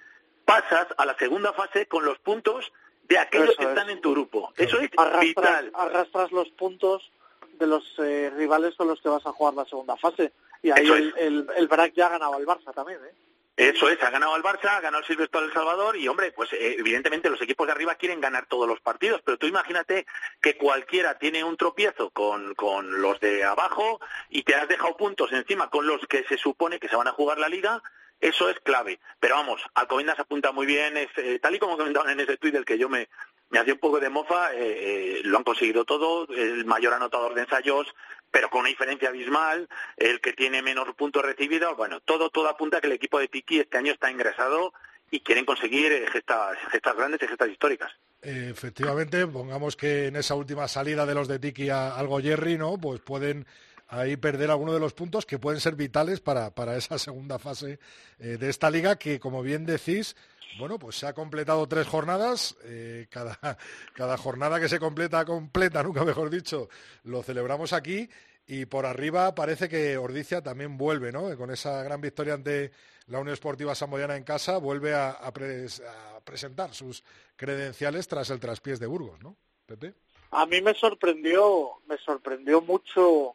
[0.45, 2.73] pasas a la segunda fase con los puntos
[3.09, 3.69] de aquellos Eso que es.
[3.71, 4.53] están en tu grupo.
[4.57, 5.71] Eso es Arrastras, vital.
[5.75, 7.11] arrastras los puntos
[7.59, 10.33] de los eh, rivales con los que vas a jugar la segunda fase.
[10.63, 13.15] y ahí el, el, el Brac ya ha ganado al Barça también, ¿eh?
[13.57, 16.53] Eso es, ha ganado el Barça, ha ganado el Silvestre El Salvador y, hombre, pues
[16.53, 20.07] eh, evidentemente los equipos de arriba quieren ganar todos los partidos, pero tú imagínate
[20.41, 25.33] que cualquiera tiene un tropiezo con, con los de abajo y te has dejado puntos
[25.33, 27.83] encima con los que se supone que se van a jugar la liga,
[28.21, 28.99] eso es clave.
[29.21, 32.55] Pero vamos, Alcobendas apunta muy bien, es, eh, tal y como comentaban en ese tuit
[32.55, 33.09] del que yo me,
[33.51, 37.35] me hacía un poco de mofa, eh, eh, lo han conseguido todo, el mayor anotador
[37.35, 37.87] de ensayos,
[38.31, 42.79] pero con una diferencia abismal, el que tiene menos puntos recibidos, bueno, todo, todo apunta
[42.79, 44.73] a que el equipo de Tiki este año está ingresado
[45.11, 47.91] y quieren conseguir eh, gestas, gestas grandes y gestas históricas.
[48.21, 52.77] Efectivamente, pongamos que en esa última salida de los de Tiki a algo Jerry, ¿no?
[52.77, 53.47] Pues pueden
[53.89, 57.79] ahí perder alguno de los puntos que pueden ser vitales para, para esa segunda fase
[58.19, 60.15] eh, de esta liga que, como bien decís,
[60.59, 62.57] bueno, pues se ha completado tres jornadas.
[62.65, 63.39] eh, cada,
[63.95, 66.69] cada jornada que se completa, completa, nunca mejor dicho,
[67.05, 68.09] lo celebramos aquí.
[68.51, 71.37] Y por arriba parece que Ordicia también vuelve, ¿no?
[71.37, 72.73] Con esa gran victoria ante
[73.09, 77.05] la Unión Esportiva Samboyana en casa, vuelve a, a pres- a presentar sus
[77.37, 79.37] credenciales tras el traspiés de Burgos, ¿no?
[79.67, 79.93] Pepe.
[80.31, 83.35] A mí me sorprendió, me sorprendió mucho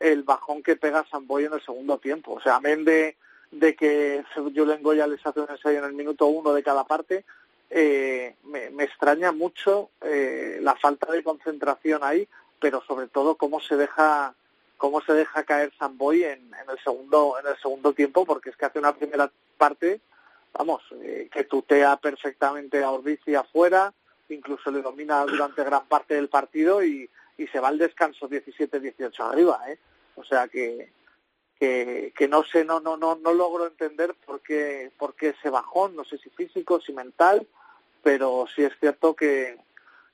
[0.00, 2.34] el bajón que pega Samboy en el segundo tiempo.
[2.34, 3.16] O sea, amén de,
[3.50, 7.24] de que Julen Goya les hace un ensayo en el minuto uno de cada parte,
[7.70, 12.28] eh, me, me extraña mucho eh, la falta de concentración ahí,
[12.60, 14.34] pero sobre todo cómo se deja
[14.76, 18.56] cómo se deja caer Samboy en, en el segundo en el segundo tiempo, porque es
[18.56, 20.00] que hace una primera parte,
[20.52, 23.92] vamos, eh, que tutea perfectamente a Orbici afuera,
[24.28, 29.20] incluso le domina durante gran parte del partido y, y se va al descanso 17-18
[29.20, 29.78] arriba, ¿eh?
[30.16, 30.92] O sea que,
[31.58, 35.50] que, que no sé, no, no, no, no logro entender por qué, por qué ese
[35.50, 37.46] bajón, no sé si físico, si mental,
[38.02, 39.58] pero sí es cierto que,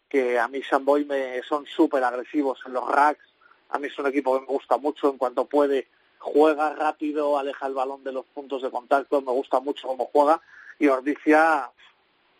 [0.08, 3.24] que a mí Samboy me son súper agresivos en los racks,
[3.70, 7.66] a mí es un equipo que me gusta mucho en cuanto puede, juega rápido, aleja
[7.66, 10.40] el balón de los puntos de contacto, me gusta mucho cómo juega
[10.78, 11.70] y Ordicia,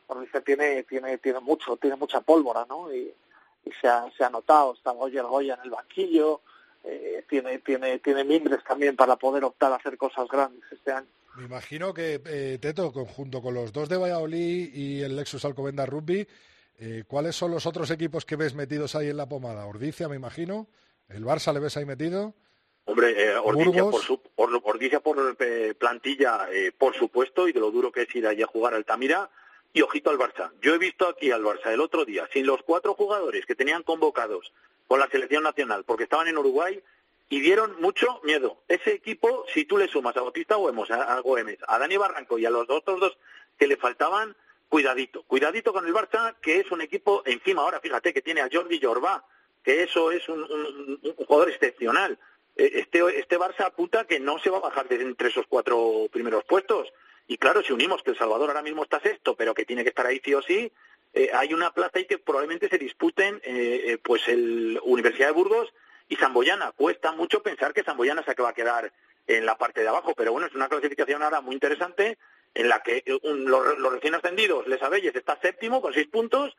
[0.08, 2.92] Ordicia tiene, tiene, tiene mucho, tiene mucha pólvora, ¿no?
[2.92, 3.14] Y,
[3.64, 6.40] y se ha, se ha notado, está Goyer Goya en el banquillo,
[6.85, 11.09] eh, tiene, tiene, tiene mimbres también para poder optar a hacer cosas grandes este año.
[11.37, 15.88] Me imagino que eh, Teto, junto con los dos de Valladolid y el Lexus Alcobendas
[15.88, 16.27] Rugby,
[16.79, 19.66] eh, ¿cuáles son los otros equipos que ves metidos ahí en la pomada?
[19.66, 20.66] Ordicia, me imagino.
[21.09, 22.35] ¿El Barça le ves ahí metido?
[22.85, 27.70] Hombre, eh, Ordicia, por, su, Ordicia por eh, plantilla, eh, por supuesto, y de lo
[27.70, 29.31] duro que es ir allí a jugar a Altamira.
[29.72, 30.52] Y ojito al Barça.
[30.61, 33.82] Yo he visto aquí al Barça el otro día, sin los cuatro jugadores que tenían
[33.82, 34.52] convocados
[34.87, 36.82] con la selección nacional, porque estaban en Uruguay,
[37.30, 38.58] y dieron mucho miedo.
[38.68, 42.44] Ese equipo, si tú le sumas a Bautista Güemes, a, Güemes, a Dani Barranco y
[42.44, 43.16] a los otros dos
[43.58, 44.37] que le faltaban,
[44.68, 45.22] cuidadito.
[45.22, 48.78] Cuidadito con el Barça, que es un equipo, encima ahora, fíjate, que tiene a Jordi
[48.82, 49.24] Jorba,
[49.64, 52.18] que eso es un, un- jugador excepcional.
[52.56, 56.08] Eh, Este, este Barça apunta que no se va a bajar de entre esos cuatro
[56.12, 56.92] primeros puestos.
[57.28, 59.90] Y claro, si unimos que El Salvador ahora mismo está sexto, pero que tiene que
[59.90, 60.70] estar ahí sí o sí,
[61.14, 65.32] eh, hay una plaza ahí que probablemente se disputen eh, eh, pues el Universidad de
[65.35, 65.72] Burgos
[66.08, 66.72] y Samboyana.
[66.72, 68.92] Cuesta mucho pensar que Samboyana se va a quedar
[69.26, 72.18] en la parte de abajo, pero bueno, es una clasificación ahora muy interesante
[72.54, 76.56] en la que eh, un- los, recién ascendidos, Les Abelles, está séptimo con seis puntos,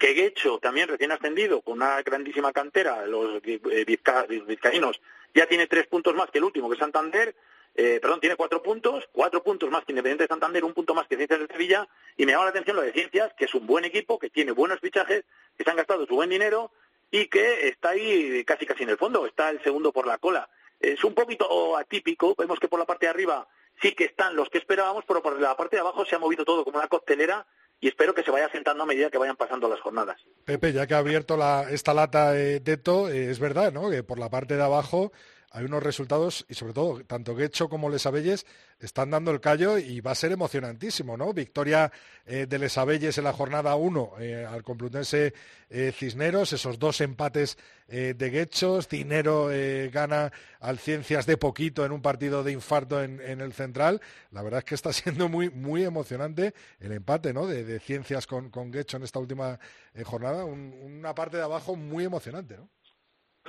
[0.00, 5.00] que Guecho, también recién ascendido, con una grandísima cantera, los vizca- vizcaínos,
[5.34, 7.36] ya tiene tres puntos más que el último, que es Santander,
[7.78, 11.06] eh, perdón, tiene cuatro puntos, cuatro puntos más que Independiente de Santander, un punto más
[11.06, 11.86] que Ciencias de Sevilla,
[12.16, 14.52] y me llama la atención lo de Ciencias, que es un buen equipo, que tiene
[14.52, 15.24] buenos fichajes,
[15.56, 16.72] que se han gastado su buen dinero
[17.10, 20.48] y que está ahí casi casi en el fondo, está el segundo por la cola.
[20.80, 23.46] Es un poquito atípico, vemos que por la parte de arriba
[23.82, 26.46] sí que están los que esperábamos, pero por la parte de abajo se ha movido
[26.46, 27.46] todo como una costelera
[27.78, 30.18] y espero que se vaya sentando a medida que vayan pasando las jornadas.
[30.46, 33.90] Pepe, ya que ha abierto esta lata eh, Teto, eh, es verdad, ¿no?
[33.90, 35.12] Que por la parte de abajo
[35.56, 38.44] hay unos resultados y sobre todo tanto Guecho como Les Abelles
[38.78, 41.32] están dando el callo y va a ser emocionantísimo, ¿no?
[41.32, 41.90] Victoria
[42.26, 45.32] eh, de Les Abelles en la jornada 1 eh, al Complutense
[45.70, 47.56] eh, Cisneros, esos dos empates
[47.88, 49.48] de Guechos, Cinero
[49.92, 54.00] gana al Ciencias de poquito en un partido de infarto en, el Central.
[54.32, 57.46] La verdad es que está siendo muy muy emocionante el empate, ¿no?
[57.46, 59.60] De, Ciencias con, con en esta última
[60.04, 62.68] jornada, Un- una parte de abajo muy emocionante, ¿no?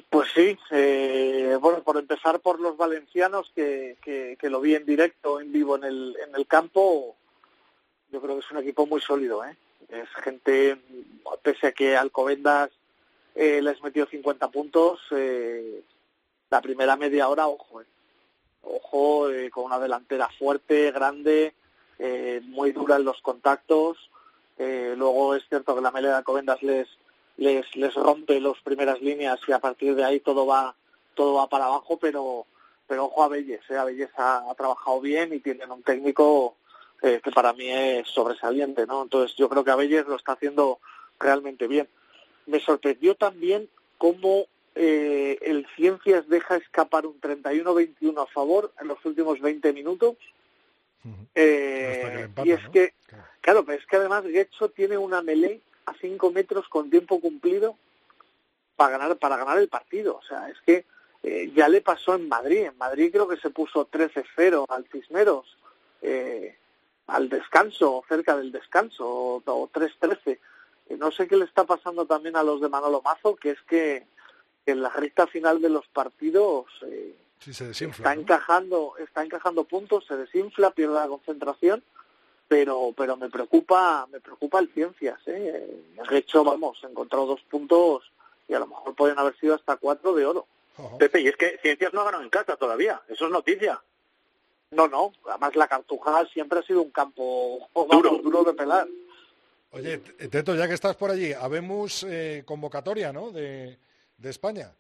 [0.10, 4.86] Pues sí, eh, bueno, por empezar por los valencianos, que, que, que lo vi en
[4.86, 7.16] directo, en vivo en el, en el campo,
[8.12, 9.58] yo creo que es un equipo muy sólido, ¿eh?
[9.90, 10.78] Es gente,
[11.42, 12.70] pese a que Alcobendas
[13.36, 15.84] eh, les metió 50 puntos, eh,
[16.50, 17.86] la primera media hora, ojo, ¿eh?
[18.64, 21.54] Ojo, eh, con una delantera fuerte, grande,
[22.00, 23.98] eh, muy dura en los contactos.
[24.58, 26.88] Luego es cierto que la melea de Alcobendas les,
[27.38, 30.76] les, les rompe las primeras líneas y a partir de ahí todo va,
[31.14, 32.46] todo va para abajo, pero,
[32.88, 33.84] pero ojo a Belles, ¿eh?
[33.86, 36.56] Belles ha, ha, trabajado bien y tienen un técnico
[37.02, 39.04] eh, que para mí es sobresaliente, ¿no?
[39.04, 40.80] Entonces yo creo que Belles lo está haciendo
[41.20, 41.88] realmente bien.
[42.48, 49.04] Me sorprendió también cómo eh, el Ciencias deja escapar un 31-21 a favor en los
[49.06, 50.16] últimos 20 minutos.
[51.36, 52.94] Eh, y es que,
[53.42, 57.76] claro, pero es que además Getxo tiene una melee a 5 metros con tiempo cumplido
[58.76, 60.18] para ganar, para ganar el partido.
[60.18, 60.86] O sea, es que
[61.24, 62.66] eh, ya le pasó en Madrid.
[62.66, 65.58] En Madrid creo que se puso 13-0 al Cisneros
[66.02, 66.56] eh,
[67.08, 70.38] al descanso, cerca del descanso, o, o 3-13.
[70.98, 74.06] no sé qué le está pasando también a los de Manolo Mazo, que es que
[74.66, 78.22] en la recta final de los partidos eh, se desinfla, está ¿no?
[78.22, 81.82] encajando está encajando puntos, se desinfla, pierde la concentración,
[82.48, 85.20] pero pero me preocupa me preocupa el Ciencias.
[85.28, 85.84] ¿eh?
[86.10, 88.12] De hecho, vamos, encontró dos puntos
[88.48, 90.48] y a lo mejor pueden haber sido hasta cuatro de oro.
[91.00, 93.82] Pepe, y es que Ciencias no ha ganado en casa todavía, eso es noticia.
[94.72, 98.88] No, no, además la Cartuja siempre ha sido un campo duro, duro de pelar.
[99.72, 103.80] Oye, Teto, ya que estás por allí, habemos eh, convocatoria, ¿no?, de,
[104.18, 104.74] de España.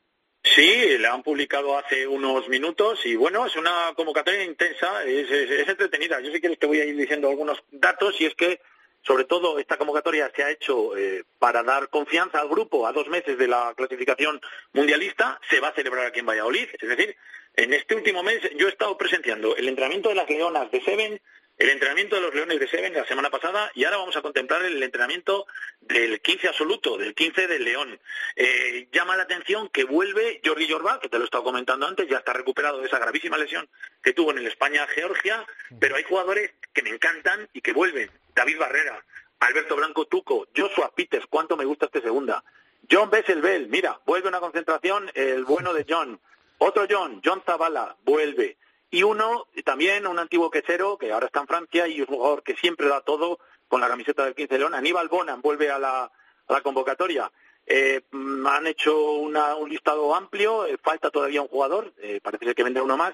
[0.53, 5.29] Sí, la han publicado hace unos minutos y bueno, es una convocatoria intensa, es,
[5.67, 6.19] entretenida.
[6.19, 8.59] Yo sí que te voy a ir diciendo algunos datos y es que
[9.01, 13.07] sobre todo esta convocatoria se ha hecho eh, para dar confianza al grupo a dos
[13.07, 14.41] meses de la clasificación
[14.73, 15.39] mundialista.
[15.49, 16.67] Se va a celebrar aquí en Valladolid.
[16.79, 17.15] Es decir,
[17.55, 21.21] en este último mes yo he estado presenciando el entrenamiento de las Leonas de Seven,
[21.57, 24.63] el entrenamiento de los Leones de Seven la semana pasada y ahora vamos a contemplar
[24.63, 25.47] el entrenamiento
[25.81, 27.99] del 15 absoluto, del 15 del León.
[28.35, 32.07] Eh, llama la atención que vuelve Jordi Jorba, que te lo he estado comentando antes,
[32.07, 33.67] ya está recuperado de esa gravísima lesión
[34.03, 35.45] que tuvo en el España-Georgia,
[35.79, 38.11] pero hay jugadores que me encantan y que vuelven.
[38.35, 39.03] David Barrera,
[39.39, 42.43] Alberto Blanco Tuco, Joshua Peters, cuánto me gusta este segunda.
[42.89, 46.19] John Besselbel, mira, vuelve una concentración, el bueno de John.
[46.59, 48.57] Otro John, John Zavala, vuelve.
[48.89, 52.55] Y uno, también un antiguo quesero, que ahora está en Francia y un jugador que
[52.55, 56.53] siempre da todo con la camiseta del 15 León, Aníbal Bonan, vuelve a la, a
[56.53, 57.29] la convocatoria.
[57.65, 62.55] Eh, han hecho una, un listado amplio, eh, falta todavía un jugador, eh, parece ser
[62.55, 63.13] que vendrá uno más.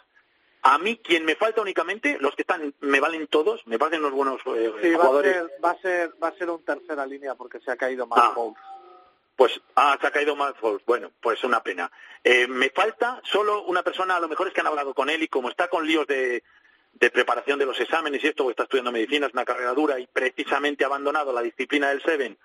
[0.61, 4.13] A mí, quien me falta únicamente, los que están, me valen todos, me parecen unos
[4.13, 5.35] buenos eh, sí, jugadores.
[5.35, 7.75] Va a, ser, va, a ser, va a ser un tercera línea porque se ha
[7.75, 8.33] caído más Ah.
[9.35, 10.53] Pues, ah, se ha caído más
[10.85, 11.91] Bueno, pues una pena.
[12.23, 15.23] Eh, me falta solo una persona, a lo mejor es que han hablado con él
[15.23, 16.43] y como está con líos de,
[16.93, 20.07] de preparación de los exámenes y esto, está estudiando medicina, es una carrera dura y
[20.07, 22.37] precisamente ha abandonado la disciplina del Seven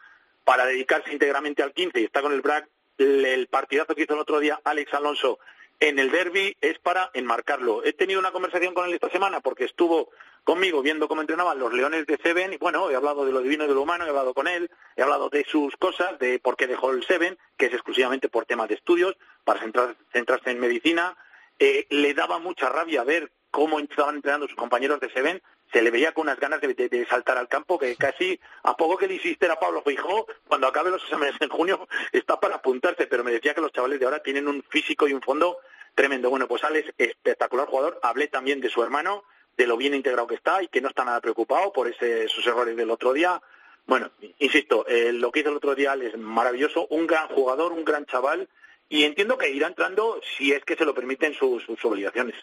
[0.44, 4.20] para dedicarse íntegramente al 15 y está con el BRAC, el partidazo que hizo el
[4.20, 5.38] otro día Alex Alonso
[5.80, 7.84] en el derby es para enmarcarlo.
[7.84, 10.10] He tenido una conversación con él esta semana porque estuvo
[10.48, 13.64] conmigo viendo cómo entrenaban los Leones de Seven y bueno, he hablado de lo divino
[13.64, 16.56] y de lo humano, he hablado con él, he hablado de sus cosas, de por
[16.56, 20.58] qué dejó el Seven, que es exclusivamente por temas de estudios, para centrar- centrarse en
[20.58, 21.18] medicina.
[21.58, 25.90] Eh, le daba mucha rabia ver cómo estaban entrenando sus compañeros de Seven, se le
[25.90, 29.06] veía con unas ganas de, de- de saltar al campo que casi a poco que
[29.06, 33.22] le hiciste a Pablo Feijó, cuando acabe los exámenes en junio está para apuntarse, pero
[33.22, 35.58] me decía que los chavales de ahora tienen un físico y un fondo
[35.94, 36.30] tremendo.
[36.30, 38.00] Bueno, pues Alex, espectacular jugador.
[38.02, 39.24] Hablé también de su hermano,
[39.58, 42.46] de lo bien integrado que está y que no está nada preocupado por ese, sus
[42.46, 43.42] errores del otro día.
[43.86, 47.84] Bueno, insisto, eh, lo que hizo el otro día es maravilloso, un gran jugador, un
[47.84, 48.48] gran chaval,
[48.88, 52.36] y entiendo que irá entrando si es que se lo permiten sus, sus obligaciones.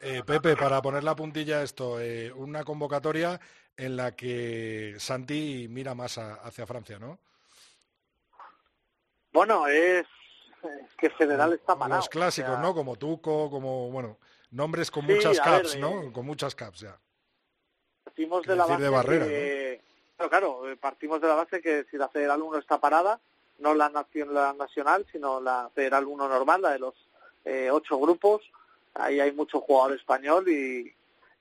[0.00, 3.38] Eh, Pepe, para poner la puntilla a esto, eh, una convocatoria
[3.76, 7.18] en la que Santi mira más a- hacia Francia, ¿no?
[9.32, 10.06] Bueno, es,
[10.62, 11.98] es que Federal está parado.
[12.00, 12.74] Los clásicos, o sea, ¿no?
[12.74, 14.18] Como Tuco, como, bueno,
[14.52, 16.02] nombres con Sí, muchas caps, ver, ¿no?
[16.02, 16.98] eh, Con muchas caps ya.
[18.04, 19.80] Partimos ¿Qué de la base de Barrera, que,
[20.16, 23.20] claro, claro, eh, partimos de la base que si la Federal 1 está parada,
[23.58, 26.94] no la, nación, la nacional, sino la Federal 1 normal, la de los
[27.44, 28.42] eh, ocho grupos,
[28.94, 30.92] ahí hay mucho jugador español y,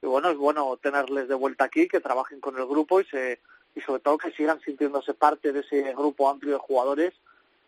[0.02, 3.40] y bueno, es bueno tenerles de vuelta aquí, que trabajen con el grupo y se
[3.74, 7.14] y sobre todo que sigan sintiéndose parte de ese grupo amplio de jugadores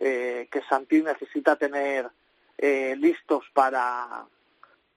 [0.01, 2.10] eh, que Santi necesita tener
[2.58, 4.25] eh, listos para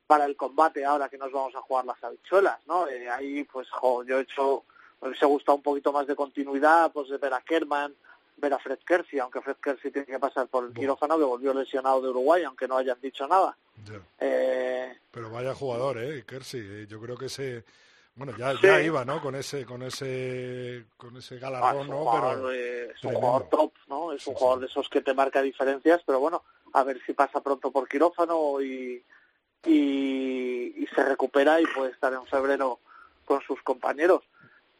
[0.07, 2.87] para el combate ahora que nos vamos a jugar las habichuelas, ¿no?
[2.89, 4.65] Eh, ahí, pues, jo, yo he hecho,
[5.03, 7.95] me hubiese gustado un poquito más de continuidad, pues, de ver a Kerman,
[8.37, 11.53] ver a Fred Kersey, aunque Fred Kersey tiene que pasar por el quirófano, que volvió
[11.55, 13.57] lesionado de Uruguay, aunque no hayan dicho nada.
[14.21, 16.25] Eh, Pero vaya jugador, ¿eh?
[16.27, 17.65] Kersey, eh, yo creo que ese...
[18.15, 18.61] Bueno, ya, Sí.
[18.63, 19.21] ya iba, ¿no?
[19.21, 21.99] Con ese, con ese, con ese ah, es galardón, ¿no?
[21.99, 23.21] jugador, Pero eh, es un tremendo.
[23.21, 24.13] jugador top, ¿no?
[24.13, 24.39] Es Sí, un sí.
[24.41, 26.43] jugador de esos que te marca diferencias, pero bueno,
[26.73, 29.05] a ver si pasa pronto por quirófano y,
[29.67, 32.79] y, se recupera y puede estar en febrero
[33.27, 34.23] con sus compañeros.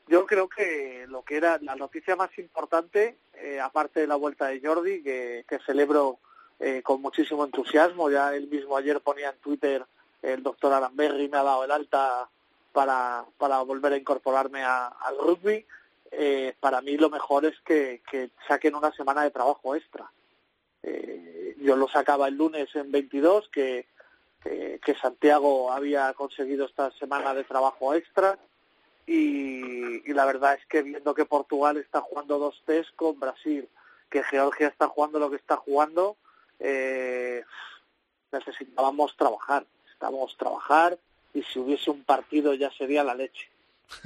[0.09, 4.47] Yo creo que lo que era la noticia más importante, eh, aparte de la vuelta
[4.47, 6.19] de Jordi, que, que celebro
[6.61, 9.85] eh, con muchísimo entusiasmo, ya él mismo ayer ponía en Twitter
[10.23, 12.29] el doctor Aramberri me ha dado el alta
[12.73, 15.65] para, para volver a incorporarme a- al rugby.
[16.11, 20.11] Eh, para mí lo mejor es que, que saquen una semana de trabajo extra.
[20.83, 23.87] Eh, yo lo sacaba el lunes en 22, que,
[24.49, 28.39] que, que Santiago había conseguido esta semana de trabajo extra.
[29.07, 33.69] Y, y la verdad es que viendo que Portugal está jugando dos test con Brasil,
[34.11, 36.17] que Georgia está jugando lo que está jugando,
[36.59, 37.45] eh,
[38.33, 40.99] necesitábamos trabajar, necesitábamos trabajar
[41.35, 43.49] y si hubiese un partido ya sería la leche.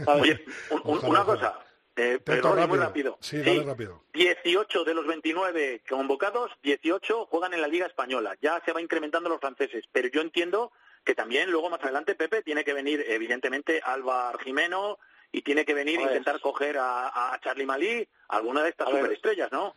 [0.04, 0.22] ¿sabes?
[0.22, 0.44] Oye,
[0.84, 1.58] un- una cosa,
[2.00, 3.18] eh, y muy rápido.
[3.20, 4.02] Sí, dale rápido.
[4.12, 8.36] 18 de los 29 convocados, 18 juegan en la Liga Española.
[8.40, 10.72] Ya se va incrementando los franceses, pero yo entiendo
[11.04, 14.98] que también luego más adelante Pepe tiene que venir evidentemente Alba Jimeno
[15.32, 18.90] y tiene que venir a intentar coger a, a Charlie Malí, alguna de estas A
[18.90, 19.74] superestrellas, ¿no?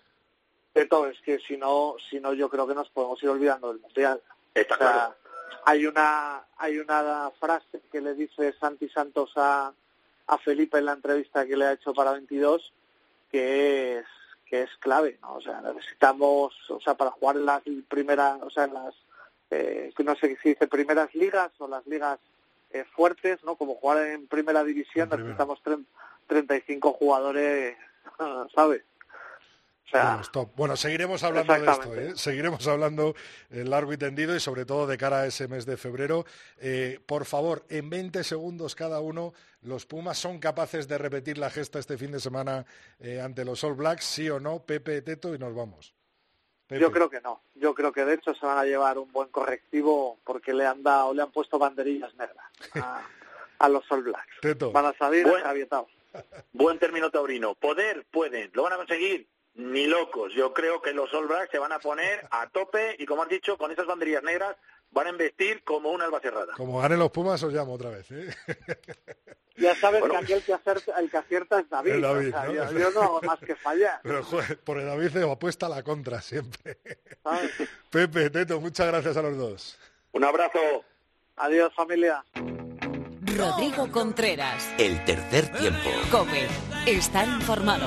[0.74, 3.82] Beto, es que si no, si no yo creo que nos podemos ir olvidando del
[3.82, 4.22] mundial.
[4.54, 5.16] Está O sea, claro.
[5.66, 9.72] hay una hay una frase que le dice Santi Santos a,
[10.34, 12.74] a Felipe en la entrevista que le ha hecho para 22
[13.32, 14.06] que es
[14.46, 15.36] que es clave, ¿no?
[15.36, 18.94] O sea, necesitamos, o sea, para jugar en las primeras, o sea, en las
[19.50, 22.20] eh, no sé si dice primeras ligas o las ligas
[22.72, 23.56] eh, fuertes, ¿no?
[23.56, 25.84] Como jugar en primera división En necesitamos tre-
[26.28, 27.76] 35 jugadores,
[28.56, 28.84] ¿sabes?
[29.86, 30.50] O sea, Bueno, stop.
[30.56, 31.96] Bueno, seguiremos hablando de esto.
[31.96, 32.14] ¿eh?
[32.16, 33.14] seguiremos hablando
[33.50, 36.26] largo y tendido y sobre todo de cara a ese mes de febrero.
[36.60, 39.34] Eh, por favor, en 20 segundos cada uno,
[39.64, 42.66] ¿los Pumas son capaces de repetir la gesta este fin de semana
[43.00, 44.06] eh, ante los All Blacks?
[44.06, 44.64] ¿Sí o no?
[44.64, 45.94] Pepe, Teto y nos vamos.
[46.68, 46.82] Pepe.
[46.82, 47.42] Yo creo que no.
[47.56, 50.84] Yo creo que de hecho se van a llevar un buen correctivo porque le han
[50.84, 52.46] dado, le han puesto banderillas negras
[52.76, 53.02] a,
[53.60, 54.40] a los All Blacks.
[54.42, 54.72] Teto.
[54.72, 55.90] Van a salir avietados.
[56.52, 57.56] Buen término taurino.
[57.56, 58.52] Poder, pueden.
[58.54, 59.28] ¿Lo van a conseguir?
[59.56, 60.34] Ni locos.
[60.34, 63.30] Yo creo que los All Blacks se van a poner a tope y, como has
[63.30, 64.56] dicho, con esas banderillas negras
[64.94, 66.54] van a investir como una alba cerrada.
[66.56, 68.10] Como ganen los Pumas os llamo otra vez.
[68.12, 68.34] ¿eh?
[69.56, 70.16] Ya sabes Bueno.
[70.18, 71.92] que aquel que acierta, el que acierta es David.
[71.92, 72.54] Es David, o sea, ¿no?
[72.54, 74.00] yo, yo no hago más que fallar.
[74.02, 76.80] Pero joder, por el David se apuesta a la contra siempre.
[77.24, 77.52] ¿sabes?
[77.92, 79.78] Pepe, Teto, muchas gracias a los dos.
[80.14, 80.58] Un abrazo.
[81.36, 82.26] Adiós familia.
[83.38, 84.68] Rodrigo Contreras.
[84.80, 85.90] El tercer tiempo.
[86.10, 86.48] Cope.
[86.88, 87.86] Estar informado.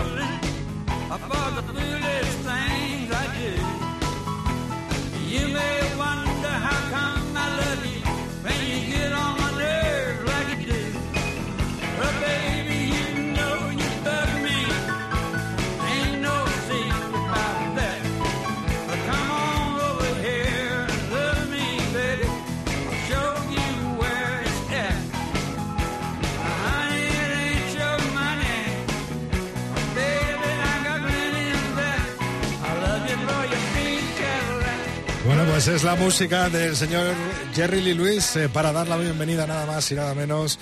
[35.56, 37.14] Pues es la música del señor
[37.54, 40.58] Jerry Lee Lewis eh, para dar la bienvenida nada más y nada menos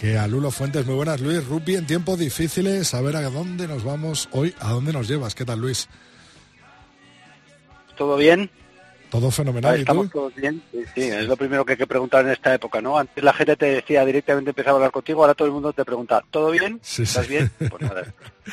[0.00, 0.86] que a Lulo Fuentes.
[0.86, 1.44] Muy buenas, Luis.
[1.44, 2.94] Rugby en tiempos difíciles.
[2.94, 5.34] A ver a dónde nos vamos hoy, a dónde nos llevas.
[5.34, 5.88] ¿Qué tal, Luis?
[7.96, 8.48] ¿Todo bien?
[9.10, 9.76] Todo fenomenal.
[9.76, 10.18] ¿Y ¿Estamos tú?
[10.18, 10.62] todos bien?
[10.70, 12.98] Sí, sí, es lo primero que hay que preguntar en esta época, ¿no?
[12.98, 15.84] Antes la gente te decía directamente, empezaba a hablar contigo, ahora todo el mundo te
[15.84, 16.78] pregunta, ¿todo bien?
[16.82, 17.32] Sí, ¿Estás sí.
[17.32, 17.50] bien?
[17.70, 18.04] Pues nada,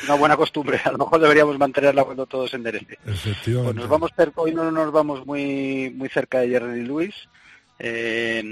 [0.04, 2.98] una buena costumbre, a lo mejor deberíamos mantenerla cuando todo se enderece.
[3.06, 3.72] Efectivamente.
[3.72, 7.14] Pues nos vamos cerca, hoy no nos vamos muy muy cerca de Jerry Lewis,
[7.78, 8.42] eh,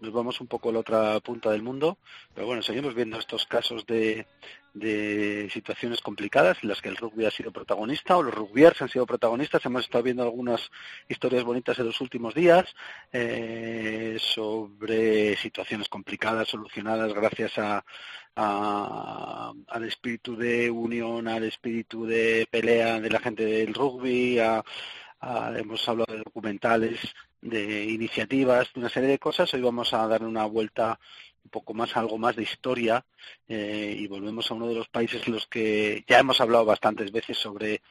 [0.00, 1.98] nos vamos un poco a la otra punta del mundo,
[2.34, 4.26] pero bueno, seguimos viendo estos casos de,
[4.74, 8.88] de situaciones complicadas en las que el rugby ha sido protagonista o los rugbyers han
[8.88, 9.64] sido protagonistas.
[9.64, 10.70] Hemos estado viendo algunas
[11.08, 12.64] historias bonitas en los últimos días
[13.12, 17.84] eh, sobre situaciones complicadas solucionadas gracias a,
[18.34, 24.62] a- al espíritu de unión, al espíritu de pelea de la gente del rugby, a-
[25.20, 27.00] a- hemos hablado de documentales,
[27.40, 29.52] de iniciativas, de una serie de cosas.
[29.54, 30.98] Hoy vamos a dar una vuelta
[31.44, 33.04] un poco más algo más de historia
[33.46, 37.12] eh, y volvemos a uno de los países en los que ya hemos hablado bastantes
[37.12, 37.82] veces sobre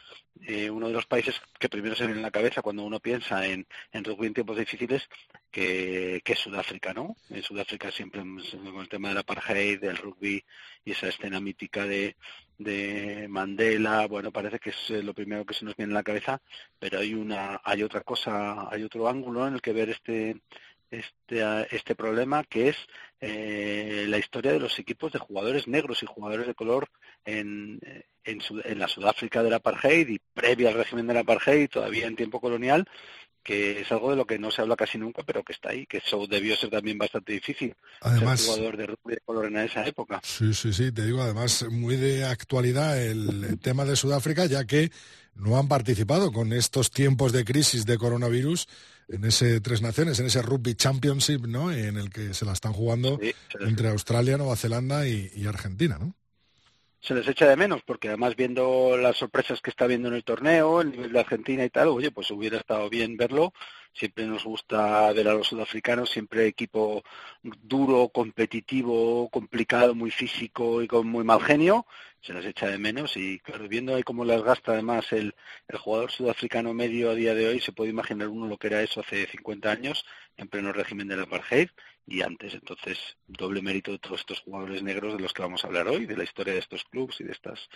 [0.41, 3.45] eh, uno de los países que primero se viene en la cabeza cuando uno piensa
[3.47, 5.07] en, en rugby en tiempos difíciles,
[5.51, 7.15] que, que es Sudáfrica, ¿no?
[7.29, 10.43] En Sudáfrica siempre con el tema del apartheid, del rugby
[10.83, 12.17] y esa escena mítica de,
[12.57, 16.03] de Mandela, bueno, parece que es eh, lo primero que se nos viene en la
[16.03, 16.41] cabeza,
[16.79, 20.37] pero hay una, hay otra cosa, hay otro ángulo en el que ver este
[20.91, 22.77] este, este problema que es
[23.19, 26.89] eh, la historia de los equipos de jugadores negros y jugadores de color
[27.25, 27.79] en,
[28.23, 32.15] en, Sud- en la Sudáfrica del apartheid y previa al régimen del apartheid, todavía en
[32.15, 32.87] tiempo colonial,
[33.45, 35.85] que es algo de lo que no se habla casi nunca, pero que está ahí,
[35.85, 39.57] que eso debió ser también bastante difícil Además- ser jugador de rugby de color en
[39.57, 40.19] esa época.
[40.23, 44.91] Sí, sí, sí, te digo, además muy de actualidad el tema de Sudáfrica, ya que
[45.35, 48.67] no han participado con estos tiempos de crisis de coronavirus
[49.09, 51.71] en ese Tres Naciones, en ese Rugby Championship, ¿no?
[51.71, 55.97] En el que se la están jugando Sí, entre Australia, Nueva Zelanda y, y Argentina,
[55.99, 56.15] ¿no?
[57.05, 60.23] Se les echa de menos, porque además viendo las sorpresas que está viendo en el
[60.23, 63.53] torneo, el nivel de Argentina y tal, oye, pues hubiera estado bien verlo.
[63.95, 67.01] Siempre nos gusta ver a los sudafricanos, siempre equipo
[67.41, 71.85] duro, competitivo, complicado, muy físico y con muy mal genio.
[72.21, 75.33] Se les echa de menos y claro, viendo ahí cómo las gasta además el,
[75.69, 78.81] el jugador sudafricano medio a día de hoy, se puede imaginar uno lo que era
[78.81, 81.69] eso hace 50 años, en pleno régimen del apartheid
[82.05, 82.53] y antes.
[82.53, 86.05] Entonces, doble mérito de todos estos jugadores negros de los que vamos a hablar hoy,
[86.05, 87.69] de la historia de estos clubes y de estas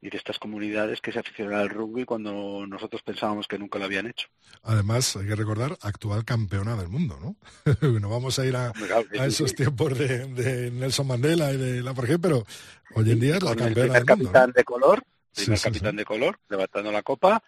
[0.00, 3.86] y de estas comunidades que se aficionaron al rugby cuando nosotros pensábamos que nunca lo
[3.86, 4.28] habían hecho.
[4.62, 7.36] Además, hay que recordar, actual campeona del mundo, ¿no?
[8.00, 9.56] no vamos a ir a, Claro, esos sí.
[9.56, 12.46] tiempos de, de Nelson Mandela y de la Jorge, pero
[12.94, 14.24] hoy en día es la Con campeona del mundo.
[14.24, 14.52] capitán ¿no?
[14.54, 15.02] de color,
[15.34, 17.42] primer sí, capitán de color, levantando la copa.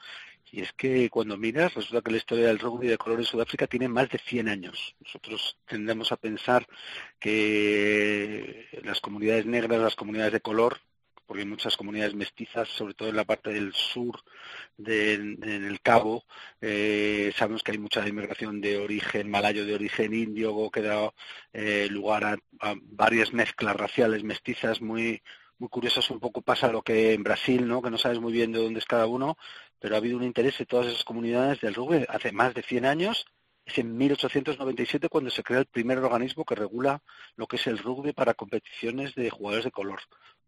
[0.53, 3.69] Y es que cuando miras, resulta que la historia del rugby de color en Sudáfrica
[3.69, 4.97] tiene más de 100 años.
[4.99, 6.67] Nosotros tendemos a pensar
[7.21, 10.81] que las comunidades negras, las comunidades de color,
[11.31, 14.21] porque muchas comunidades mestizas, sobre todo en la parte del sur
[14.77, 16.25] del en el Cabo,
[16.61, 21.15] eh, sabemos que hay mucha inmigración de origen malayo, de origen indio, que da
[21.53, 25.23] eh, lugar a, varias mezclas raciales mestizas muy
[25.59, 26.11] muy curiosas.
[26.11, 27.81] Un poco pasa lo que en Brasil, ¿no?
[27.81, 29.39] que no sabes muy bien de dónde es cada uno,
[29.79, 32.87] pero ha habido un interés en todas esas comunidades del rugby hace más de 100
[32.87, 33.25] años.
[33.65, 37.03] Es en 1897 cuando se crea el primer organismo que regula
[37.37, 40.01] lo que es el rugby para competiciones de jugadores de color.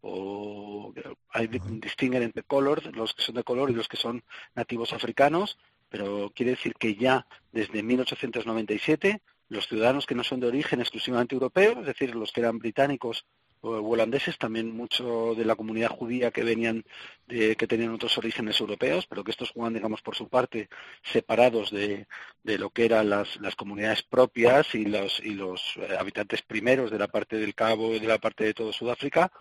[0.05, 0.93] O
[1.29, 4.23] hay distinguen entre color, los que son de color y los que son
[4.53, 5.57] nativos africanos,
[5.89, 11.35] pero quiere decir que ya desde 1897 los ciudadanos que no son de origen exclusivamente
[11.35, 13.25] europeo, es decir, los que eran británicos
[13.61, 16.83] o holandeses, también mucho de la comunidad judía que venían
[17.27, 20.67] de, que tenían otros orígenes europeos, pero que estos jugaban, digamos, por su parte,
[21.01, 22.07] separados de,
[22.43, 26.91] de lo que eran las, las comunidades propias y los, y los eh, habitantes primeros
[26.91, 29.31] de la parte del Cabo y de la parte de todo Sudáfrica.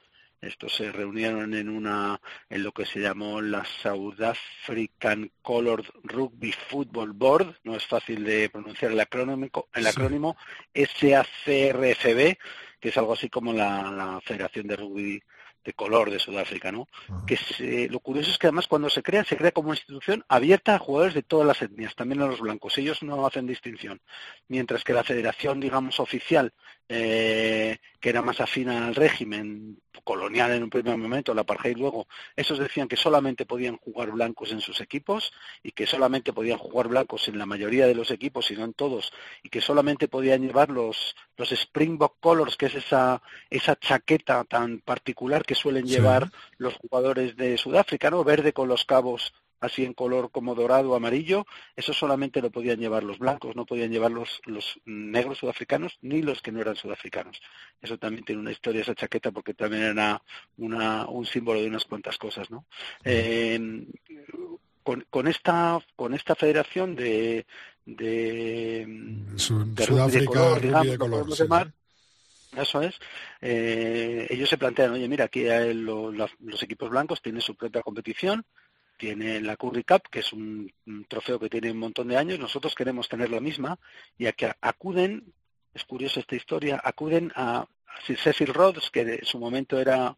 [0.42, 2.20] Estos se reunieron en una
[2.50, 8.24] en lo que se llamó la South African Colored Rugby Football Board, no es fácil
[8.24, 9.88] de pronunciar el acrónimo, el Sí.
[9.88, 10.36] acrónimo
[10.74, 12.36] SACRFB,
[12.80, 15.22] que es algo así como la, la Federación de Rugby
[15.64, 16.88] de color de Sudáfrica, ¿no?
[17.24, 20.24] Que se- lo curioso es que además cuando se crea, se crea como una institución
[20.28, 22.76] abierta a jugadores de todas las etnias, también a los blancos.
[22.78, 24.00] Ellos no hacen distinción.
[24.48, 26.52] Mientras que la federación, digamos, oficial,
[26.92, 32.08] eh, que era más afina al régimen colonial en un primer momento, la apartheid luego,
[32.34, 35.32] esos decían que solamente podían jugar blancos en sus equipos
[35.62, 38.74] y que solamente podían jugar blancos en la mayoría de los equipos y no en
[38.74, 39.12] todos,
[39.44, 44.80] y que solamente podían llevar los, los Springbok Colors, que es esa, esa chaqueta tan
[44.80, 45.94] particular que suelen Sí.
[45.94, 48.24] llevar los jugadores de Sudáfrica, ¿no?
[48.24, 49.32] Verde con los cabos
[49.62, 51.46] así en color como dorado o amarillo,
[51.76, 56.20] eso solamente lo podían llevar los blancos, no podían llevar los, los negros sudafricanos ni
[56.20, 57.40] los que no eran sudafricanos.
[57.80, 60.22] Eso también tiene una historia esa chaqueta porque también era
[60.58, 62.66] una, un símbolo de unas cuantas cosas, ¿no?
[63.04, 63.86] Eh,
[64.82, 67.46] con, con esta con esta federación de
[67.84, 71.36] de, de Sudáfrica, color, digamos, de lo color.
[71.36, 72.60] sí, sí.
[72.60, 72.98] eso es.
[73.40, 78.44] Eh, ellos se plantean, oye, mira, aquí los equipos blancos tienen su propia competición,
[79.02, 82.38] tienen la Curry Cup, que es un, un trofeo que tiene un montón de años,
[82.38, 83.76] nosotros queremos tener la misma,
[84.16, 85.34] y a que acuden,
[85.74, 87.66] es curiosa esta historia, acuden a
[88.06, 90.16] Sir Cecil Rhodes, que en su momento era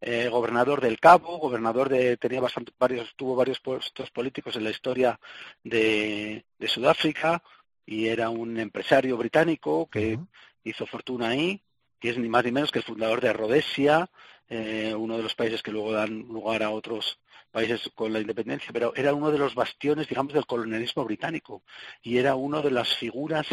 [0.00, 4.70] eh, gobernador del Cabo, gobernador de, tenía bastante, varios, tuvo varios puestos políticos en la
[4.70, 5.20] historia
[5.62, 7.42] de, de Sudáfrica,
[7.84, 10.18] y era un empresario británico que
[10.64, 11.60] hizo fortuna ahí,
[12.00, 14.08] que es ni más ni menos que el fundador de Rhodesia,
[14.48, 17.18] eh, uno de los países que luego dan lugar a otros
[17.56, 21.62] países con la independencia, pero era uno de los bastiones, digamos, del colonialismo británico
[22.02, 23.46] y era una de las figuras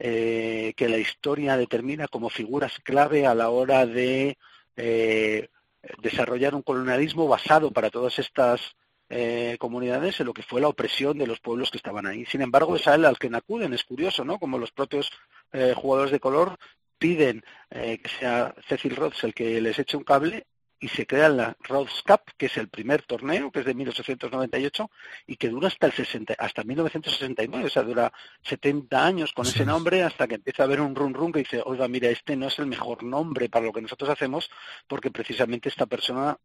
[0.00, 4.38] eh, que la historia determina como figuras clave a la hora de
[4.76, 5.48] eh,
[6.02, 8.74] desarrollar un colonialismo basado para todas estas
[9.08, 12.26] eh, comunidades en lo que fue la opresión de los pueblos que estaban ahí.
[12.26, 14.40] Sin embargo, es a él al que acuden, es curioso, ¿no?
[14.40, 15.12] Como los propios
[15.52, 16.58] eh, jugadores de color
[16.98, 20.44] piden eh, que sea Cecil Rhodes el que les eche un cable
[20.84, 24.90] y se crea la Rhodes Cup, que es el primer torneo, que es de 1898
[25.26, 28.12] y que dura hasta el 60, hasta 1969, o sea, dura
[28.42, 29.52] 70 años con Sí.
[29.54, 32.36] ese nombre hasta que empieza a haber un run run que dice, oiga, mira, este
[32.36, 34.50] no es el mejor nombre para lo que nosotros hacemos,
[34.86, 36.36] porque precisamente esta persona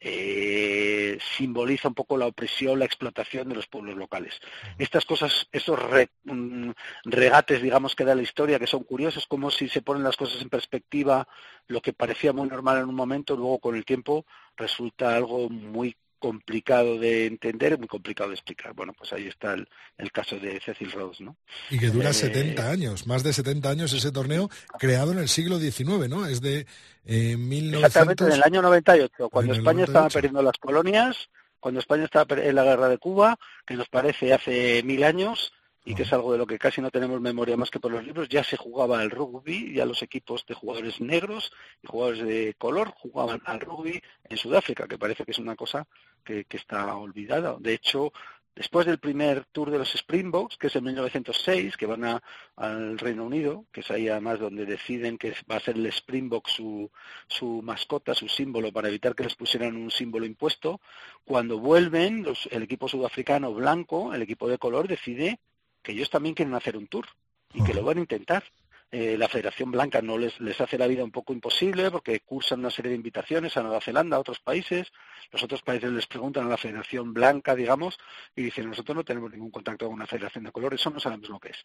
[0.00, 4.38] eh, simboliza un poco la opresión, la explotación de los pueblos locales.
[4.78, 6.70] Estas cosas, esos re- mm,
[7.04, 10.40] regates, digamos, que da la historia, que son curiosos, como si se ponen las cosas
[10.42, 11.26] en perspectiva,
[11.68, 14.26] lo que parecía muy normal en un momento, luego con el tiempo
[14.56, 18.72] resulta algo muy complicado de entender y muy complicado de explicar.
[18.72, 19.68] Bueno, pues ahí está el,
[19.98, 21.36] el caso de Cecil Rhodes, ¿no?
[21.68, 24.48] Y que dura Eh, 70 años, más de 70 años ese torneo,
[24.78, 26.24] creado en el siglo XIX, ¿no?
[26.24, 26.66] Es de
[27.04, 27.84] eh, 1900...
[27.86, 30.14] Exactamente, en el año 98, cuando En España estaba 98.
[30.14, 31.28] perdiendo las colonias,
[31.60, 35.52] cuando España estaba en la guerra de Cuba, que nos parece hace mil años,
[35.84, 38.02] y que es algo de lo que casi no tenemos memoria más que por los
[38.04, 42.54] libros, ya se jugaba al rugby, ya los equipos de jugadores negros y jugadores de
[42.56, 45.86] color jugaban al rugby en Sudáfrica, que parece que es una cosa
[46.24, 47.56] que, que está olvidada.
[47.60, 48.12] De hecho,
[48.56, 52.22] después del primer tour de los Springboks, que es en 1906, que van a-
[52.56, 56.48] al Reino Unido, que es ahí además donde deciden que va a ser el Springbok
[56.48, 56.90] su,
[57.26, 60.80] su mascota, su símbolo, para evitar que les pusieran un símbolo impuesto,
[61.26, 65.40] cuando vuelven, los- el equipo sudafricano blanco, el equipo de color, decide
[65.84, 67.06] que ellos también quieren hacer un tour
[67.52, 68.42] y que lo van a intentar.
[68.90, 72.60] Eh, la Federación Blanca no les, les hace la vida un poco imposible porque cursan
[72.60, 74.92] una serie de invitaciones a Nueva Zelanda, a otros países.
[75.30, 77.98] Los otros países les preguntan a la Federación Blanca, digamos,
[78.34, 81.28] y dicen, nosotros no tenemos ningún contacto con una Federación de Color, eso no sabemos
[81.28, 81.64] lo que es.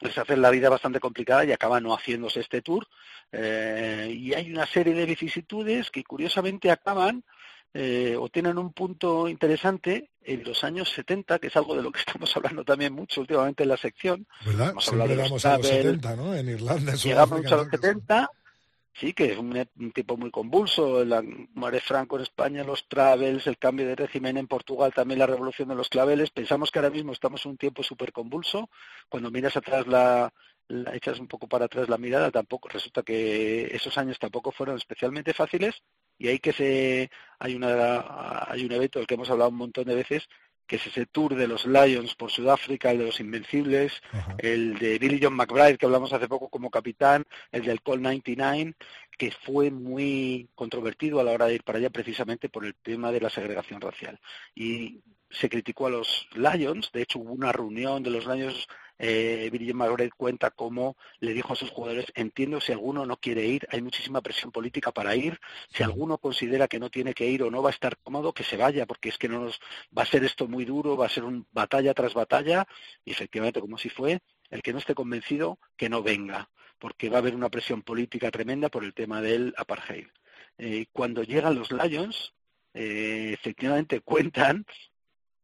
[0.00, 2.88] Les hacen la vida bastante complicada y acaban no haciéndose este tour.
[3.30, 7.24] Eh, y hay una serie de vicisitudes que curiosamente acaban
[7.74, 11.90] eh, o tienen un punto interesante en los años 70, que es algo de lo
[11.90, 14.26] que estamos hablando también mucho últimamente en la sección.
[14.44, 14.70] ¿Verdad?
[14.70, 16.34] Hemos Siempre los a los Travel, 70, ¿no?
[16.34, 17.70] En Irlanda, en Llegamos mucho a los ¿no?
[17.70, 18.30] 70,
[18.94, 21.22] sí, que es un, un tipo muy convulso, la
[21.54, 25.68] Mare Franco en España, los travels, el cambio de régimen en Portugal, también la revolución
[25.68, 26.30] de los claveles.
[26.30, 28.68] Pensamos que ahora mismo estamos en un tiempo súper convulso.
[29.08, 30.32] Cuando miras atrás la,
[30.68, 34.76] la- echas un poco para atrás la mirada, tampoco resulta que esos años tampoco fueron
[34.76, 35.82] especialmente fáciles
[36.22, 37.10] y ahí que se
[37.40, 40.28] hay una hay un evento del que hemos hablado un montón de veces
[40.68, 43.92] que es ese tour de los Lions por Sudáfrica, el de los Invencibles,
[44.38, 48.74] el de Billy John McBride, que hablamos hace poco como capitán, el del Call 99,
[49.18, 53.12] que fue muy controvertido a la hora de ir para allá precisamente por el tema
[53.12, 54.18] de la segregación racial.
[54.54, 58.66] Y se criticó a los Lions, de hecho hubo una reunión de los Lions,
[58.98, 63.44] eh, John McBride cuenta cómo le dijo a sus jugadores, entiendo si alguno no quiere
[63.46, 65.38] ir, hay muchísima presión política para ir,
[65.72, 68.44] si alguno considera que no tiene que ir o no va a estar cómodo, que
[68.44, 69.60] se vaya, porque es que no nos
[69.96, 72.66] va a ser esto muy duro, va a ser un batalla tras batalla,
[73.04, 74.20] y efectivamente, como si fue,
[74.50, 78.30] el que no esté convencido, que no venga, porque va a haber una presión política
[78.30, 80.08] tremenda por el tema del apartheid.
[80.58, 82.34] Eh, cuando llegan los Lions,
[82.74, 84.66] eh, efectivamente cuentan,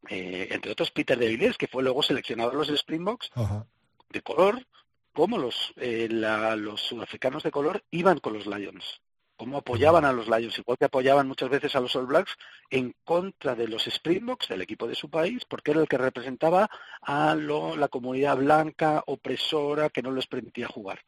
[0.09, 3.67] eh, entre otros Peter de Villiers, que fue luego seleccionado a los Springboks, Ajá.
[4.11, 4.67] de color,
[5.13, 9.01] como los, eh, la- los sudafricanos de color iban con los Lions,
[9.37, 12.37] cómo apoyaban a los Lions, igual que apoyaban muchas veces a los All Blacks
[12.71, 16.69] en contra de los Springboks, del equipo de su país, porque era el que representaba
[17.03, 21.01] a lo- la comunidad blanca opresora que no les permitía jugar.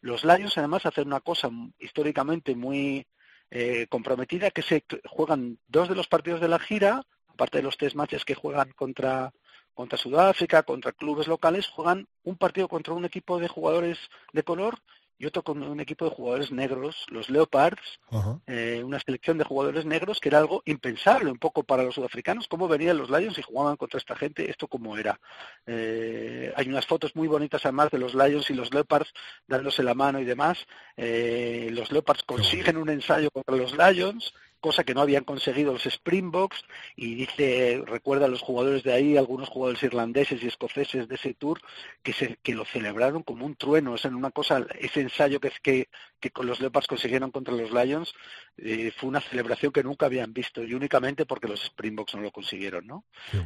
[0.00, 3.06] Los Lions además hacen una cosa históricamente muy
[3.50, 7.76] eh, comprometida, que se juegan dos de los partidos de la gira, aparte de los
[7.76, 9.32] tres matches que juegan contra
[9.74, 13.98] contra Sudáfrica, contra clubes locales, juegan un partido contra un equipo de jugadores
[14.32, 14.78] de color
[15.18, 18.00] y otro con un equipo de jugadores negros, los Leopards,
[18.46, 22.48] eh, una selección de jugadores negros que era algo impensable un poco para los sudafricanos,
[22.48, 25.20] cómo venían los Lions y jugaban contra esta gente, esto cómo era.
[25.66, 29.12] Eh, hay unas fotos muy bonitas además de los Lions y los Leopards
[29.46, 30.66] dándose la mano y demás.
[30.96, 34.34] Eh, los Leopards consiguen un ensayo contra los Lions,
[34.64, 36.64] cosa que no habían conseguido los Springboks,
[36.96, 41.34] y dice, recuerda a los jugadores de ahí, algunos jugadores irlandeses y escoceses de ese
[41.34, 41.60] tour,
[42.02, 45.38] que, se, que lo celebraron como un trueno, o sea, en una cosa, ese ensayo
[45.38, 48.14] que, que, que con los Leopards consiguieron contra los Lions,
[48.56, 52.32] eh, fue una celebración que nunca habían visto, y únicamente porque los Springboks no lo
[52.32, 53.04] consiguieron, ¿no?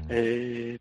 [0.09, 0.79] Eh,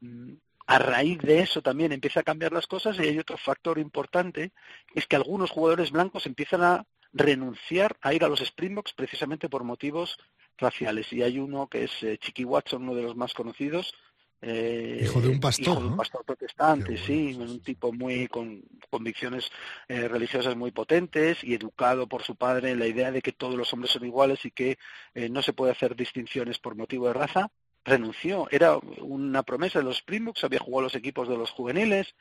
[0.67, 4.51] a raíz de eso también empieza a cambiar las cosas y hay otro factor importante,
[4.93, 6.85] es que algunos jugadores blancos empiezan a
[7.17, 10.17] renunciar a ir a los Springboks precisamente por motivos
[10.57, 11.11] raciales.
[11.13, 13.93] Y hay uno que es eh, Chiqui Watson, uno de los más conocidos.
[14.41, 15.97] eh, Hijo de un pastor, hijo de un ¿no?
[15.97, 19.51] pastor protestante, sí, un tipo muy con convicciones
[19.87, 23.55] eh, religiosas muy potentes y educado por su padre en la idea de que todos
[23.55, 24.77] los hombres son iguales y que
[25.15, 27.49] eh, no se puede hacer distinciones por motivo de raza
[27.83, 28.47] renunció.
[28.51, 32.15] Era una promesa de los Springboks, había jugado los equipos de los juveniles,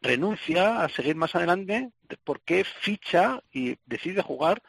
[0.00, 1.90] renuncia a seguir más adelante
[2.24, 4.62] porque ficha y decide jugar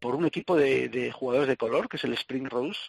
[0.00, 2.80] por un equipo de, de jugadores de color, que es el Spring Rose,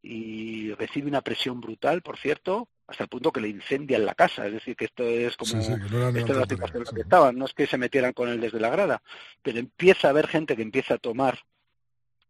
[0.00, 4.46] y recibe una presión brutal, por cierto, hasta el punto que le incendian la casa.
[4.46, 5.50] Es decir, que esto es como...
[5.50, 7.36] Sí, sí, que no esta es que estaban.
[7.36, 9.02] No es que se metieran con él desde la grada,
[9.42, 11.40] pero empieza a haber gente que empieza a tomar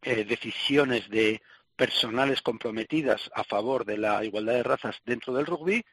[0.02, 1.42] eh, decisiones de
[1.76, 5.84] personales comprometidas a favor de la igualdad de razas dentro del rugby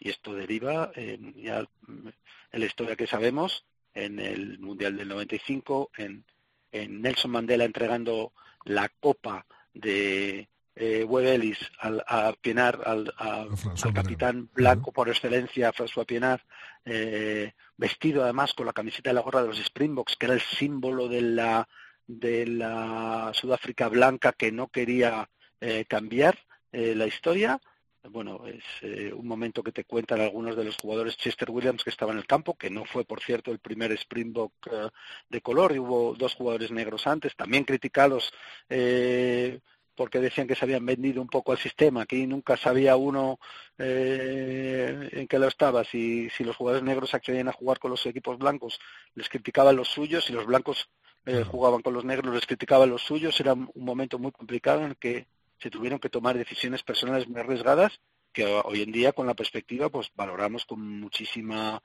[0.00, 5.90] y esto deriva en, ya, en la historia que sabemos en el Mundial del 95,
[5.96, 6.24] en,
[6.72, 8.32] en Nelson Mandela entregando
[8.64, 13.44] la copa de eh, Webb Ellis al, a Pienaar, al, a-
[13.88, 16.42] al capitán blanco por excelencia, François Pienaar,
[16.84, 20.40] eh, vestido además con la camiseta y la gorra de los Springboks, que era el
[20.40, 21.68] símbolo de la,
[22.06, 25.28] de la Sudáfrica blanca que no quería
[25.60, 26.38] eh, cambiar
[26.72, 27.60] eh, la historia.
[28.02, 31.90] Bueno, es eh, un momento que te cuentan algunos de los jugadores Chester Williams que
[31.90, 34.88] estaba en el campo, que no fue, por cierto, el primer Springbok eh,
[35.28, 38.32] de color, y hubo dos jugadores negros antes, también criticados
[38.68, 39.60] eh,
[40.00, 42.00] porque decían que se habían vendido un poco al sistema.
[42.00, 43.38] Aquí nunca sabía uno
[43.76, 45.84] eh, en qué lo estaba.
[45.84, 48.80] Si, si los jugadores negros accedían a jugar con los equipos blancos,
[49.14, 50.24] les criticaban los suyos.
[50.24, 50.88] Si los blancos
[51.26, 53.38] eh, jugaban con los negros, les criticaban los suyos.
[53.40, 55.26] Era un momento muy complicado en el que
[55.60, 58.00] se tuvieron que tomar decisiones personales muy arriesgadas
[58.32, 61.82] que hoy en día con la perspectiva pues valoramos con muchísima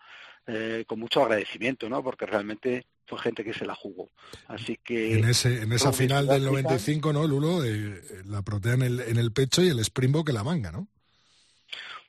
[0.48, 4.10] eh, con mucho agradecimiento no porque realmente fue gente que se la jugó
[4.48, 6.70] así que En, ese, en esa final del Sudáfrica.
[6.70, 7.64] 95, ¿no, Lulo?
[7.66, 10.88] Eh, la protea en el, en el pecho y el Springbok en la manga, ¿no?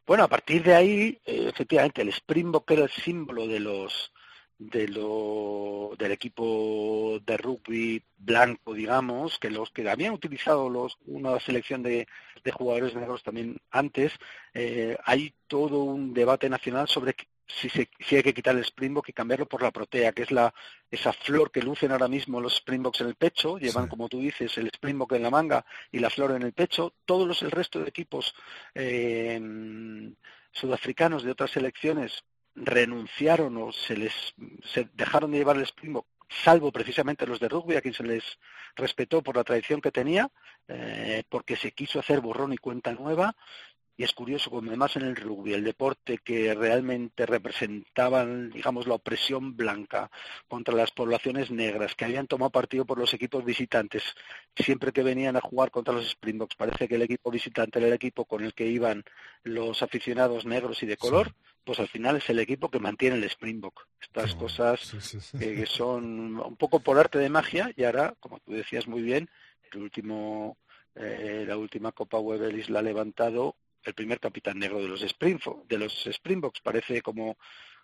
[0.06, 4.12] Bueno, a partir de ahí, eh, efectivamente, el Springbok era el símbolo de los
[4.58, 11.38] de lo, del equipo de rugby blanco, digamos, que los que habían utilizado los, una
[11.40, 12.06] selección de,
[12.42, 14.12] de jugadores negros también antes,
[14.54, 17.14] eh, hay todo un debate nacional sobre
[17.46, 20.30] si, se, si hay que quitar el Springbok y cambiarlo por la protea, que es
[20.30, 20.52] la
[20.90, 23.90] esa flor que lucen ahora mismo los Springboks en el pecho, llevan, Sí.
[23.90, 26.94] como tú dices, el Springbok en la manga y la flor en el pecho.
[27.04, 28.34] Todos los, el resto de equipos
[28.74, 29.40] eh,
[30.52, 32.24] sudafricanos de otras selecciones
[32.56, 34.34] renunciaron o se les
[34.94, 35.66] dejaron de llevar el
[36.28, 38.38] salvo precisamente los de rugby, a quien se les
[38.74, 40.30] respetó por la tradición que tenía,
[40.68, 43.36] eh, porque se quiso hacer borrón y cuenta nueva.
[43.98, 48.94] Y es curioso, como además en el rugby, el deporte que realmente representaban, digamos, la
[48.94, 50.10] opresión blanca
[50.48, 54.02] contra las poblaciones negras, que habían tomado partido por los equipos visitantes,
[54.54, 57.94] siempre que venían a jugar contra los Springboks, parece que el equipo visitante era el
[57.94, 59.02] equipo con el que iban
[59.44, 61.32] los aficionados negros y de color,
[61.64, 63.86] pues al final es el equipo que mantiene el Springbok.
[64.00, 65.38] Estas cosas sí, sí.
[65.38, 69.28] que son un poco por arte de magia y ahora, como tú decías muy bien,
[69.72, 70.58] el último,
[70.94, 73.56] eh, la última Copa Webelis la ha levantado
[73.86, 76.60] el primer capitán negro de los Springfo- de los Springboks.
[76.60, 77.36] Parece como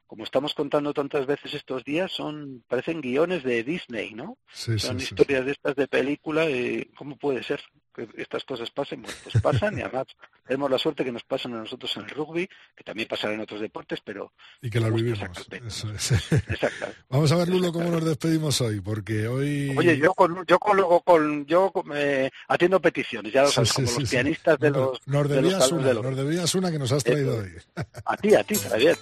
[0.06, 4.36] como estamos contando tantas veces estos días, son parecen guiones de Disney, ¿no?
[4.52, 6.46] Sí, son sí, sí, historias de estas de película.
[6.48, 7.62] eh, ¿Cómo puede ser
[7.94, 9.02] que estas cosas pasen?
[9.02, 10.06] Bueno, pues pasan y además
[10.46, 13.40] tenemos la suerte que nos pasan a nosotros en el rugby, que también pasará en
[13.40, 15.18] otros deportes, pero Y que gusta vivimos.
[15.22, 15.66] esa carpeta.
[15.66, 16.32] Eso es.
[16.32, 16.86] exacto.
[17.08, 19.74] Vamos a ver, Lulo, cómo nos despedimos hoy, porque hoy...
[19.76, 23.74] Oye, yo con, yo con, luego con, yo eh, atiendo peticiones, ya lo sabes, sí,
[23.76, 26.54] como sí, los pianistas de los, nos de los debías una, de los- nos debías
[26.54, 27.52] una que nos has traído Eso hoy.
[28.04, 28.96] A ti, a ti, Javier.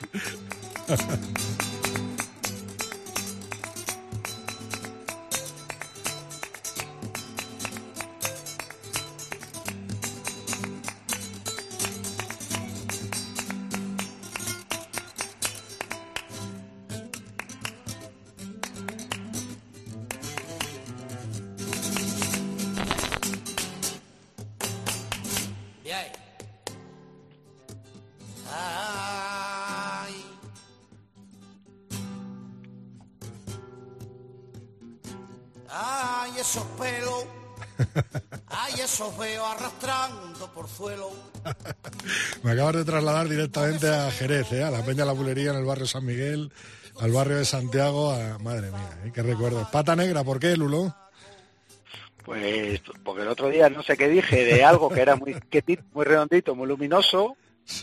[42.42, 44.62] Me acabas de trasladar directamente a Jerez, ¿eh?
[44.62, 46.52] a la Peña La Bulería en el barrio San Miguel,
[47.00, 48.12] al barrio de Santiago.
[48.12, 48.38] A...
[48.38, 49.12] Madre mía, ¿eh?
[49.14, 49.68] qué recuerdos.
[49.70, 50.94] Pata negra, ¿por qué, Lulo?
[52.24, 55.34] Pues porque el otro día no sé qué dije de algo que era muy
[55.92, 57.36] muy redondito, muy luminoso,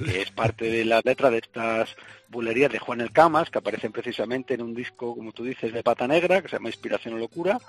[0.06, 1.96] que es parte de la letra de estas
[2.30, 5.84] bulerías de Juan el Camas, que aparecen precisamente en un disco, como tú dices, de
[5.84, 7.60] Pata Negra, que se llama Inspiración o Locura.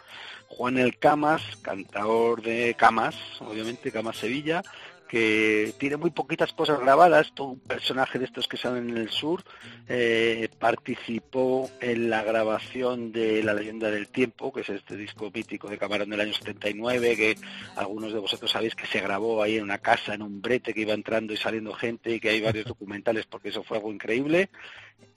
[0.49, 4.63] Juan el Camas, cantador de Camas, obviamente, Camas Sevilla,
[5.09, 9.11] que tiene muy poquitas cosas grabadas, todo un personaje de estos que salen en el
[9.11, 9.43] sur,
[9.89, 15.69] eh, participó en la grabación de La leyenda del tiempo, que es este disco mítico
[15.69, 17.37] de Camarón del año 79, que
[17.77, 20.83] algunos de vosotros sabéis que se grabó ahí en una casa, en un brete, que
[20.83, 24.51] iba entrando y saliendo gente y que hay varios documentales porque eso fue algo increíble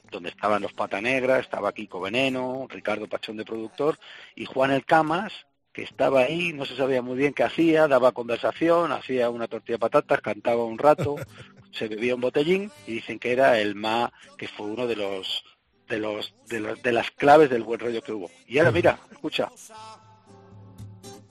[0.09, 3.97] donde estaban los Pata Negra, estaba Kiko Veneno, Ricardo Pachón de productor
[4.35, 8.11] y Juan El Camas, que estaba ahí, no se sabía muy bien qué hacía, daba
[8.11, 11.15] conversación, hacía una tortilla de patatas, cantaba un rato,
[11.71, 15.43] se bebía un botellín y dicen que era el más, que fue uno de los
[15.87, 18.29] de los de, los- de las claves del buen rollo que hubo.
[18.47, 19.49] Y ahora mira, escucha.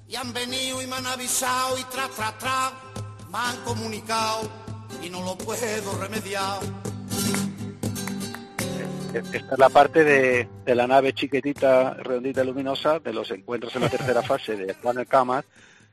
[0.09, 2.73] Y han venido y me han avisado y tras, tras, tras,
[3.31, 4.51] me han comunicado
[5.03, 6.59] y no lo puedo remediar.
[9.15, 13.89] Esta es la parte de, la nave chiquitita, redondita luminosa, de los encuentros en la
[13.89, 15.45] tercera fase de Juan el Camas,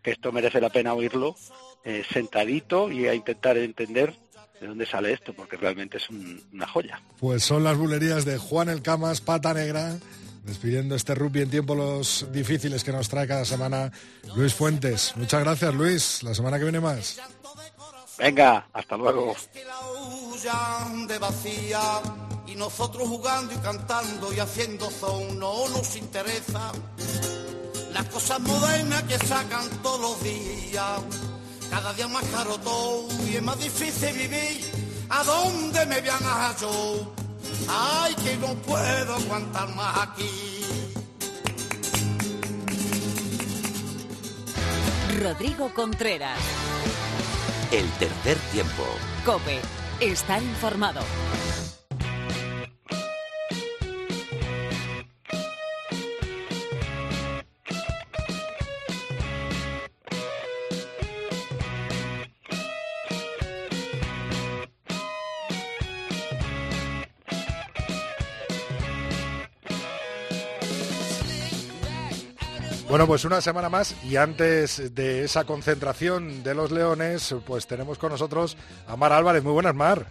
[0.03, 1.35] que esto merece la pena oírlo,
[1.83, 4.13] eh, sentadito y a intentar entender
[4.61, 7.01] de dónde sale esto, porque realmente es un- una joya.
[7.19, 9.97] Pues son las bulerías de Juan El Camas, pata negra,
[10.43, 13.91] despidiendo este rugby en tiempos difíciles que nos trae cada semana
[14.35, 15.13] Luis Fuentes.
[15.15, 16.23] Muchas gracias, Luis.
[16.23, 17.19] La semana que viene más.
[18.17, 19.35] Venga, hasta luego.
[20.31, 22.01] huyan de vacía
[22.47, 26.71] y nosotros jugando y cantando y haciendo son no nos interesa
[27.93, 31.01] las cosas modernas que sacan todos los días
[31.69, 34.61] cada día más caro todo y es más difícil vivir
[35.09, 37.13] a dónde me voy a yo
[37.67, 40.57] ay que no puedo aguantar más aquí
[45.19, 46.37] Rodrigo Contreras.
[47.71, 48.83] El tercer tiempo.
[49.25, 49.59] Cope.
[49.99, 51.01] Estar informado.
[72.97, 77.99] Bueno, pues una semana más y antes de esa concentración de los Leones, pues tenemos
[77.99, 79.43] con nosotros a Mar Álvarez.
[79.43, 80.07] Muy buenas, Mar.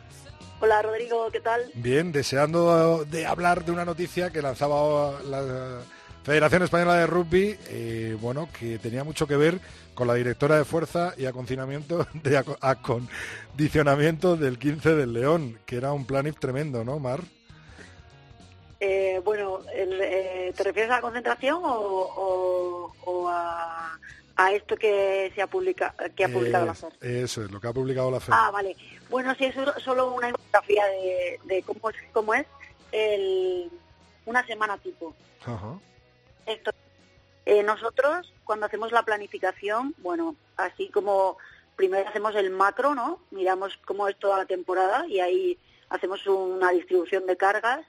[0.61, 1.63] Hola Rodrigo, ¿qué tal?
[1.75, 5.81] Bien, deseando de hablar de una noticia que lanzaba la
[6.23, 9.59] Federación Española de Rugby, eh, bueno, que tenía mucho que ver
[9.93, 15.75] con la directora de fuerza y acondicionamiento, de aco- acondicionamiento del 15 del León, que
[15.75, 17.19] era un planif tremendo, ¿no, Mar?
[18.81, 23.99] Eh, bueno, el, eh, ¿te refieres a la concentración o, o- o a,
[24.37, 26.93] a esto que se ha, publica, que ha publicado la Eh, FER?
[27.01, 28.35] Eso es, lo que ha publicado la FED.
[28.37, 28.77] Ah, vale.
[29.09, 32.47] Bueno, sí, es solo- una infografía de, de cómo, es- cómo es
[32.93, 33.71] el,
[34.27, 35.15] una semana tipo.
[35.45, 35.79] Ajá.
[36.45, 36.71] Esto,
[37.47, 41.39] eh, nosotros, cuando hacemos la planificación, bueno, así como
[41.77, 43.21] primero hacemos el macro, ¿no?
[43.31, 45.59] Miramos cómo es toda la temporada y ahí
[45.89, 47.87] hacemos una distribución de cargas.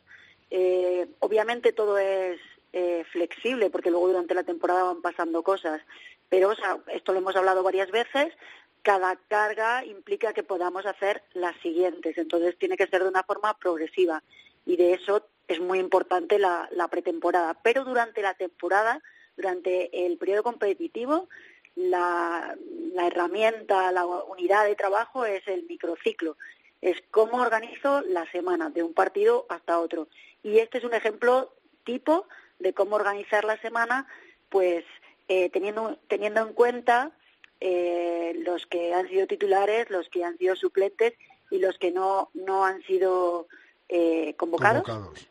[0.50, 2.40] Eh, obviamente todo es
[2.74, 5.82] eh, flexible porque luego durante la temporada van pasando cosas,
[6.30, 8.34] pero o sea, esto lo hemos hablado varias veces.
[8.82, 13.58] Cada carga implica que podamos hacer las siguientes, entonces tiene que ser de una forma
[13.58, 14.24] progresiva
[14.66, 17.54] y de eso es muy importante la, la pretemporada.
[17.64, 19.02] Pero durante la temporada,
[19.36, 21.30] durante el periodo competitivo,
[21.76, 22.58] la,
[22.94, 26.38] la herramienta, la unidad de trabajo es el microciclo.
[26.82, 30.08] Es cómo organizo la semana, de un partido hasta otro.
[30.44, 32.28] Y este es un ejemplo tipo
[32.60, 34.08] de cómo organizar la semana,
[34.50, 34.84] pues
[35.28, 37.12] eh, teniendo, teniendo en cuenta
[37.60, 41.14] eh, los que han sido titulares, los que han sido suplentes
[41.50, 43.48] y los que no, no han sido
[43.90, 44.84] eh, convocados.
[44.84, 45.28] Convocados.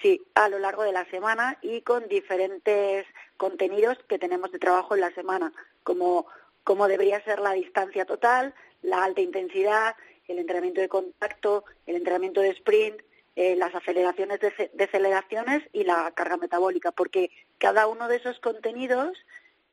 [0.00, 3.04] Sí, a lo largo de la semana y con diferentes
[3.36, 6.26] contenidos que tenemos de trabajo en la semana, como,
[6.62, 9.96] como debería ser la distancia total, la alta intensidad,
[10.28, 13.00] el entrenamiento de contacto, el entrenamiento de sprint,
[13.40, 18.16] eh, las aceleraciones de, ce- de aceleraciones y la carga metabólica, porque cada uno de
[18.16, 19.16] esos contenidos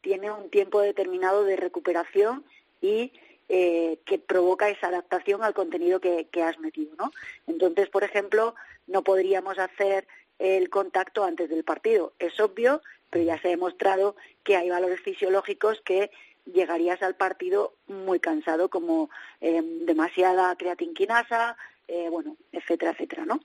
[0.02, 2.46] tiene un tiempo determinado de recuperación
[2.80, 3.12] y
[3.50, 7.12] eh, que provoca esa adaptación al contenido que, que has metido, ¿no?
[7.48, 8.54] Entonces, por ejemplo,
[8.88, 10.06] no podríamos hacer
[10.38, 12.14] el contacto antes del partido.
[12.20, 16.12] Es obvio, pero ya se ha demostrado que hay valores fisiológicos que
[16.46, 19.10] llegarías al partido muy cansado, como
[19.42, 19.62] eh,
[19.92, 21.58] demasiada creatinquinasa,
[21.88, 23.40] eh, bueno, etcétera, etcétera, ¿no?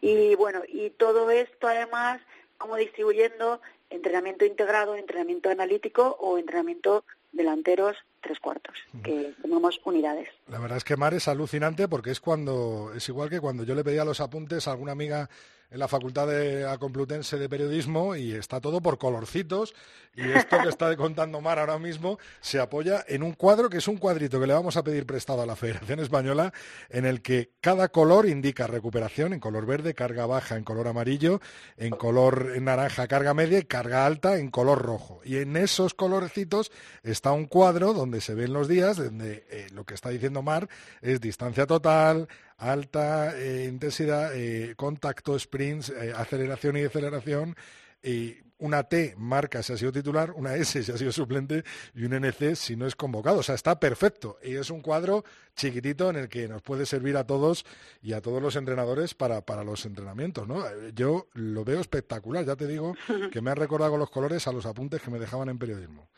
[0.00, 2.20] Y bueno, y todo esto además,
[2.58, 3.60] como distribuyendo
[3.90, 10.28] entrenamiento integrado, entrenamiento analítico o entrenamiento delanteros tres cuartos, que llamamos unidades.
[10.48, 13.74] La verdad es que Mar es alucinante porque es cuando es igual que cuando yo
[13.74, 15.30] le pedía los apuntes a alguna amiga
[15.70, 19.74] en la Facultad de Complutense de Periodismo y está todo por colorcitos.
[20.14, 23.86] Y esto que está contando Mar ahora mismo se apoya en un cuadro que es
[23.86, 26.52] un cuadrito que le vamos a pedir prestado a la Federación Española
[26.88, 29.32] en el que cada color indica recuperación.
[29.32, 30.56] En color verde, carga baja.
[30.56, 31.40] En color amarillo,
[31.76, 35.20] en color naranja carga media y carga alta en color rojo.
[35.24, 39.84] Y en esos colorcitos está un cuadro donde se ven los días, donde eh, lo
[39.84, 40.68] que está diciendo Mar
[41.00, 42.28] es distancia total,
[42.60, 47.56] alta eh, intensidad, eh, contacto, sprints, eh, aceleración y deceleración.
[48.02, 52.04] Y una T marca si ha sido titular, una S si ha sido suplente y
[52.04, 53.38] un NC si no es convocado.
[53.38, 54.38] O sea, está perfecto.
[54.42, 55.24] Y es un cuadro
[55.56, 57.64] chiquitito en el que nos puede servir a todos
[58.02, 60.46] y a todos los entrenadores para, para los entrenamientos.
[60.46, 60.62] ¿no?
[60.94, 62.44] Yo lo veo espectacular.
[62.44, 62.94] Ya te digo
[63.32, 66.08] que me han recordado con los colores a los apuntes que me dejaban en periodismo.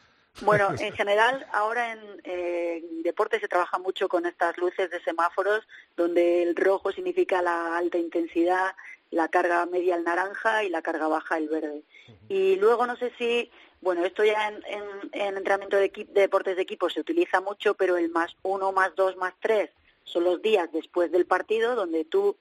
[0.40, 5.02] Bueno, en general, ahora en, eh, en deporte se trabaja mucho con estas luces de
[5.02, 5.66] semáforos,
[5.96, 8.74] donde el rojo significa la alta intensidad,
[9.10, 11.82] la carga media el naranja y la carga baja el verde.
[12.28, 13.50] Y luego no sé si
[13.82, 17.96] Bueno, esto ya en, en- en entrenamiento de deportes de equipo se utiliza mucho, pero
[17.96, 19.70] el más uno, más dos, más tres
[20.04, 22.36] son los días después del partido donde tú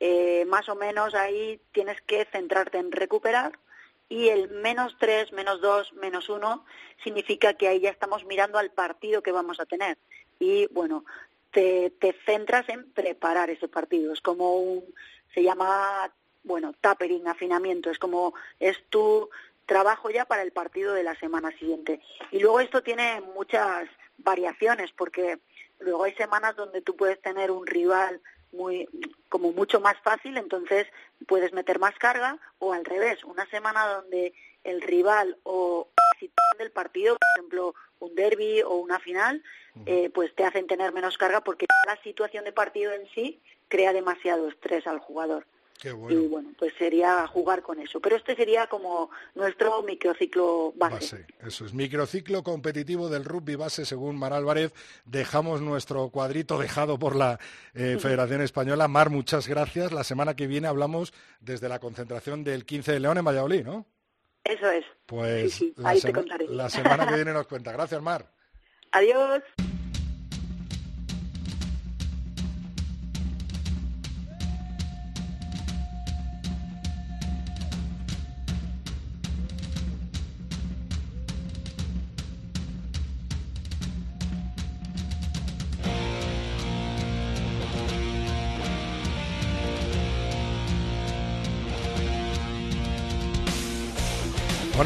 [0.00, 3.52] eh, más o menos ahí tienes que centrarte en recuperar
[4.10, 6.66] y el menos tres, menos dos, menos uno
[7.02, 9.96] significa que ahí ya estamos mirando al partido que vamos a tener.
[10.40, 11.04] Y bueno,
[11.52, 14.12] te, te centras en preparar ese partido.
[14.12, 14.84] Es como un,
[15.32, 17.88] se llama, bueno, tapering, afinamiento.
[17.88, 19.30] Es como, es tu
[19.64, 22.00] trabajo ya para el partido de la semana siguiente.
[22.32, 23.88] Y luego esto tiene muchas
[24.18, 25.38] variaciones porque
[25.78, 28.20] luego hay semanas donde tú puedes tener un rival
[28.52, 28.88] muy
[29.28, 30.86] como mucho más fácil, entonces
[31.26, 34.32] puedes meter más carga o al revés, una semana donde
[34.64, 39.42] el rival o la situación del partido, por ejemplo, un derby o una final,
[39.86, 43.92] eh, pues te hacen tener menos carga porque la situación de partido en sí crea
[43.92, 45.46] demasiado estrés al jugador.
[45.80, 46.22] Qué Y bueno.
[46.28, 48.00] bueno, pues sería jugar con eso.
[48.00, 50.94] Pero este sería como nuestro microciclo base.
[50.94, 51.72] Base, eso es.
[51.72, 54.72] Microciclo competitivo del rugby base, según Mar Álvarez.
[55.06, 57.38] Dejamos nuestro cuadrito dejado por la
[57.74, 58.88] eh, Federación Española.
[58.88, 59.90] Mar, muchas gracias.
[59.92, 63.86] La semana que viene hablamos desde la concentración del 15 de León en Valladolid, ¿no?
[64.44, 64.84] Eso es.
[65.06, 66.46] Pues Sí, sí, la, ahí te contaré.
[66.48, 67.72] la semana que viene nos cuenta.
[67.72, 68.30] Gracias, Mar.
[68.92, 69.42] Adiós.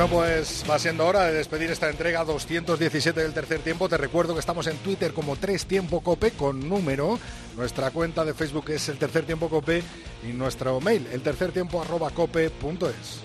[0.04, 3.88] Bueno, pues va siendo hora de despedir esta entrega 217 del tercer tiempo.
[3.88, 7.18] Te recuerdo que estamos en Twitter como Tres Tiempo Cope con número.
[7.56, 9.82] Nuestra cuenta de Facebook es el tercer tiempo cope
[10.22, 13.22] y nuestro mail el tercer tiempo arroba cope punto es.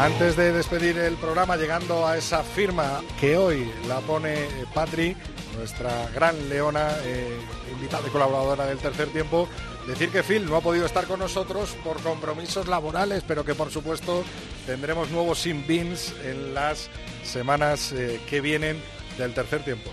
[0.00, 5.16] Antes de despedir el programa, llegando a esa firma que hoy la pone Patri,
[5.56, 7.38] nuestra gran leona, eh,
[7.72, 9.48] invitada y colaboradora del tercer tiempo,
[9.90, 13.70] decir que Phil no ha podido estar con nosotros por compromisos laborales, pero que por
[13.70, 14.24] supuesto
[14.66, 16.88] tendremos nuevos sin beans en las
[17.24, 18.80] semanas eh, que vienen
[19.18, 19.90] del tercer tiempo.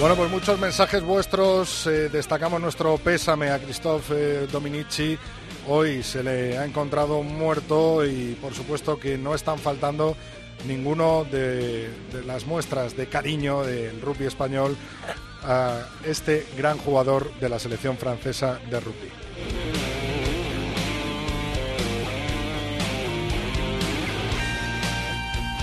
[0.00, 1.84] Bueno, pues muchos mensajes vuestros.
[1.88, 5.18] eh, destacamos nuestro pésame a Christophe eh, Dominici.
[5.66, 10.16] Hoy se le ha encontrado muerto y por supuesto que no están faltando
[10.68, 11.90] ninguno de
[12.24, 14.76] las muestras de cariño del rugby español
[15.42, 19.87] a este gran jugador de la selección francesa de rugby.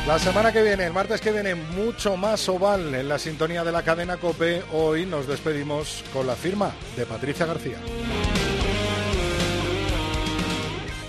[0.08, 3.72] La semana que viene, el martes que viene, mucho más oval en la sintonía de
[3.72, 4.62] la cadena Cope.
[4.72, 7.78] Hoy nos despedimos con la firma de Patricia García.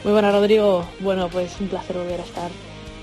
[0.03, 0.89] Muy buenas, Rodrigo.
[1.01, 2.51] Bueno, pues un placer volver a estar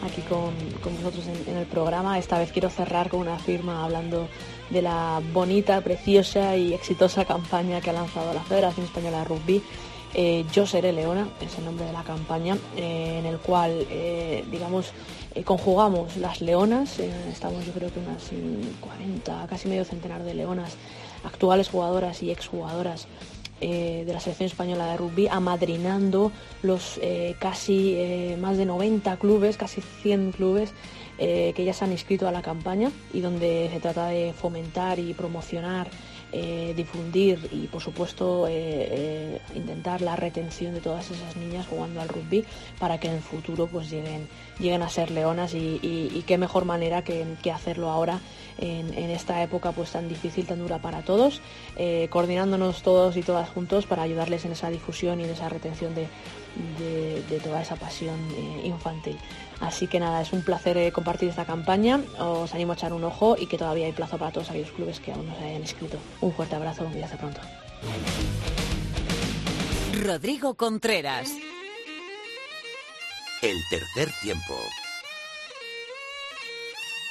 [0.03, 2.17] aquí con, con vosotros en, el programa.
[2.17, 4.27] Esta vez quiero cerrar con una firma hablando
[4.71, 9.63] de la bonita, preciosa y exitosa campaña que ha lanzado la Federación Española de Rugby.
[10.15, 14.43] Eh, Yo seré Leona, es el nombre de la campaña, eh, en el cual, eh,
[14.51, 14.91] digamos,
[15.35, 20.23] eh, conjugamos las leonas, eh, estamos yo creo que unas mm, 40, casi medio centenar
[20.23, 20.75] de leonas,
[21.23, 23.07] actuales jugadoras y exjugadoras
[23.61, 26.31] eh, de la selección española de rugby, amadrinando
[26.61, 30.71] los eh, casi más de 90 clubes, casi 100 clubes
[31.17, 35.13] que ya se han inscrito a la campaña y donde se trata de fomentar y
[35.13, 35.87] promocionar,
[36.35, 42.01] eh, difundir y por supuesto eh, eh, intentar la retención de todas esas niñas jugando
[42.01, 42.43] al rugby
[42.79, 44.27] para que en el futuro pues lleguen,
[44.57, 48.19] lleguen a ser leonas y, qué mejor manera que, hacerlo ahora
[48.57, 51.39] en, en esta época pues tan difícil, tan dura para todos,
[52.09, 56.07] coordinándonos todos y todas juntos para ayudarles en esa difusión y en esa retención de,
[56.79, 59.17] de- de toda esa pasión eh, infantil.
[59.59, 63.03] Así que nada, es un placer eh, compartir esta campaña, os animo a echar un
[63.03, 65.61] ojo y que todavía hay plazo para todos aquellos clubes que aún no se hayan
[65.61, 65.97] inscrito.
[66.21, 67.39] Un fuerte abrazo y hasta pronto.
[70.03, 71.29] Rodrigo Contreras.
[73.41, 74.57] El tercer tiempo.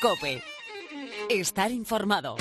[0.01, 0.43] Cope.
[1.28, 2.36] Estar informado.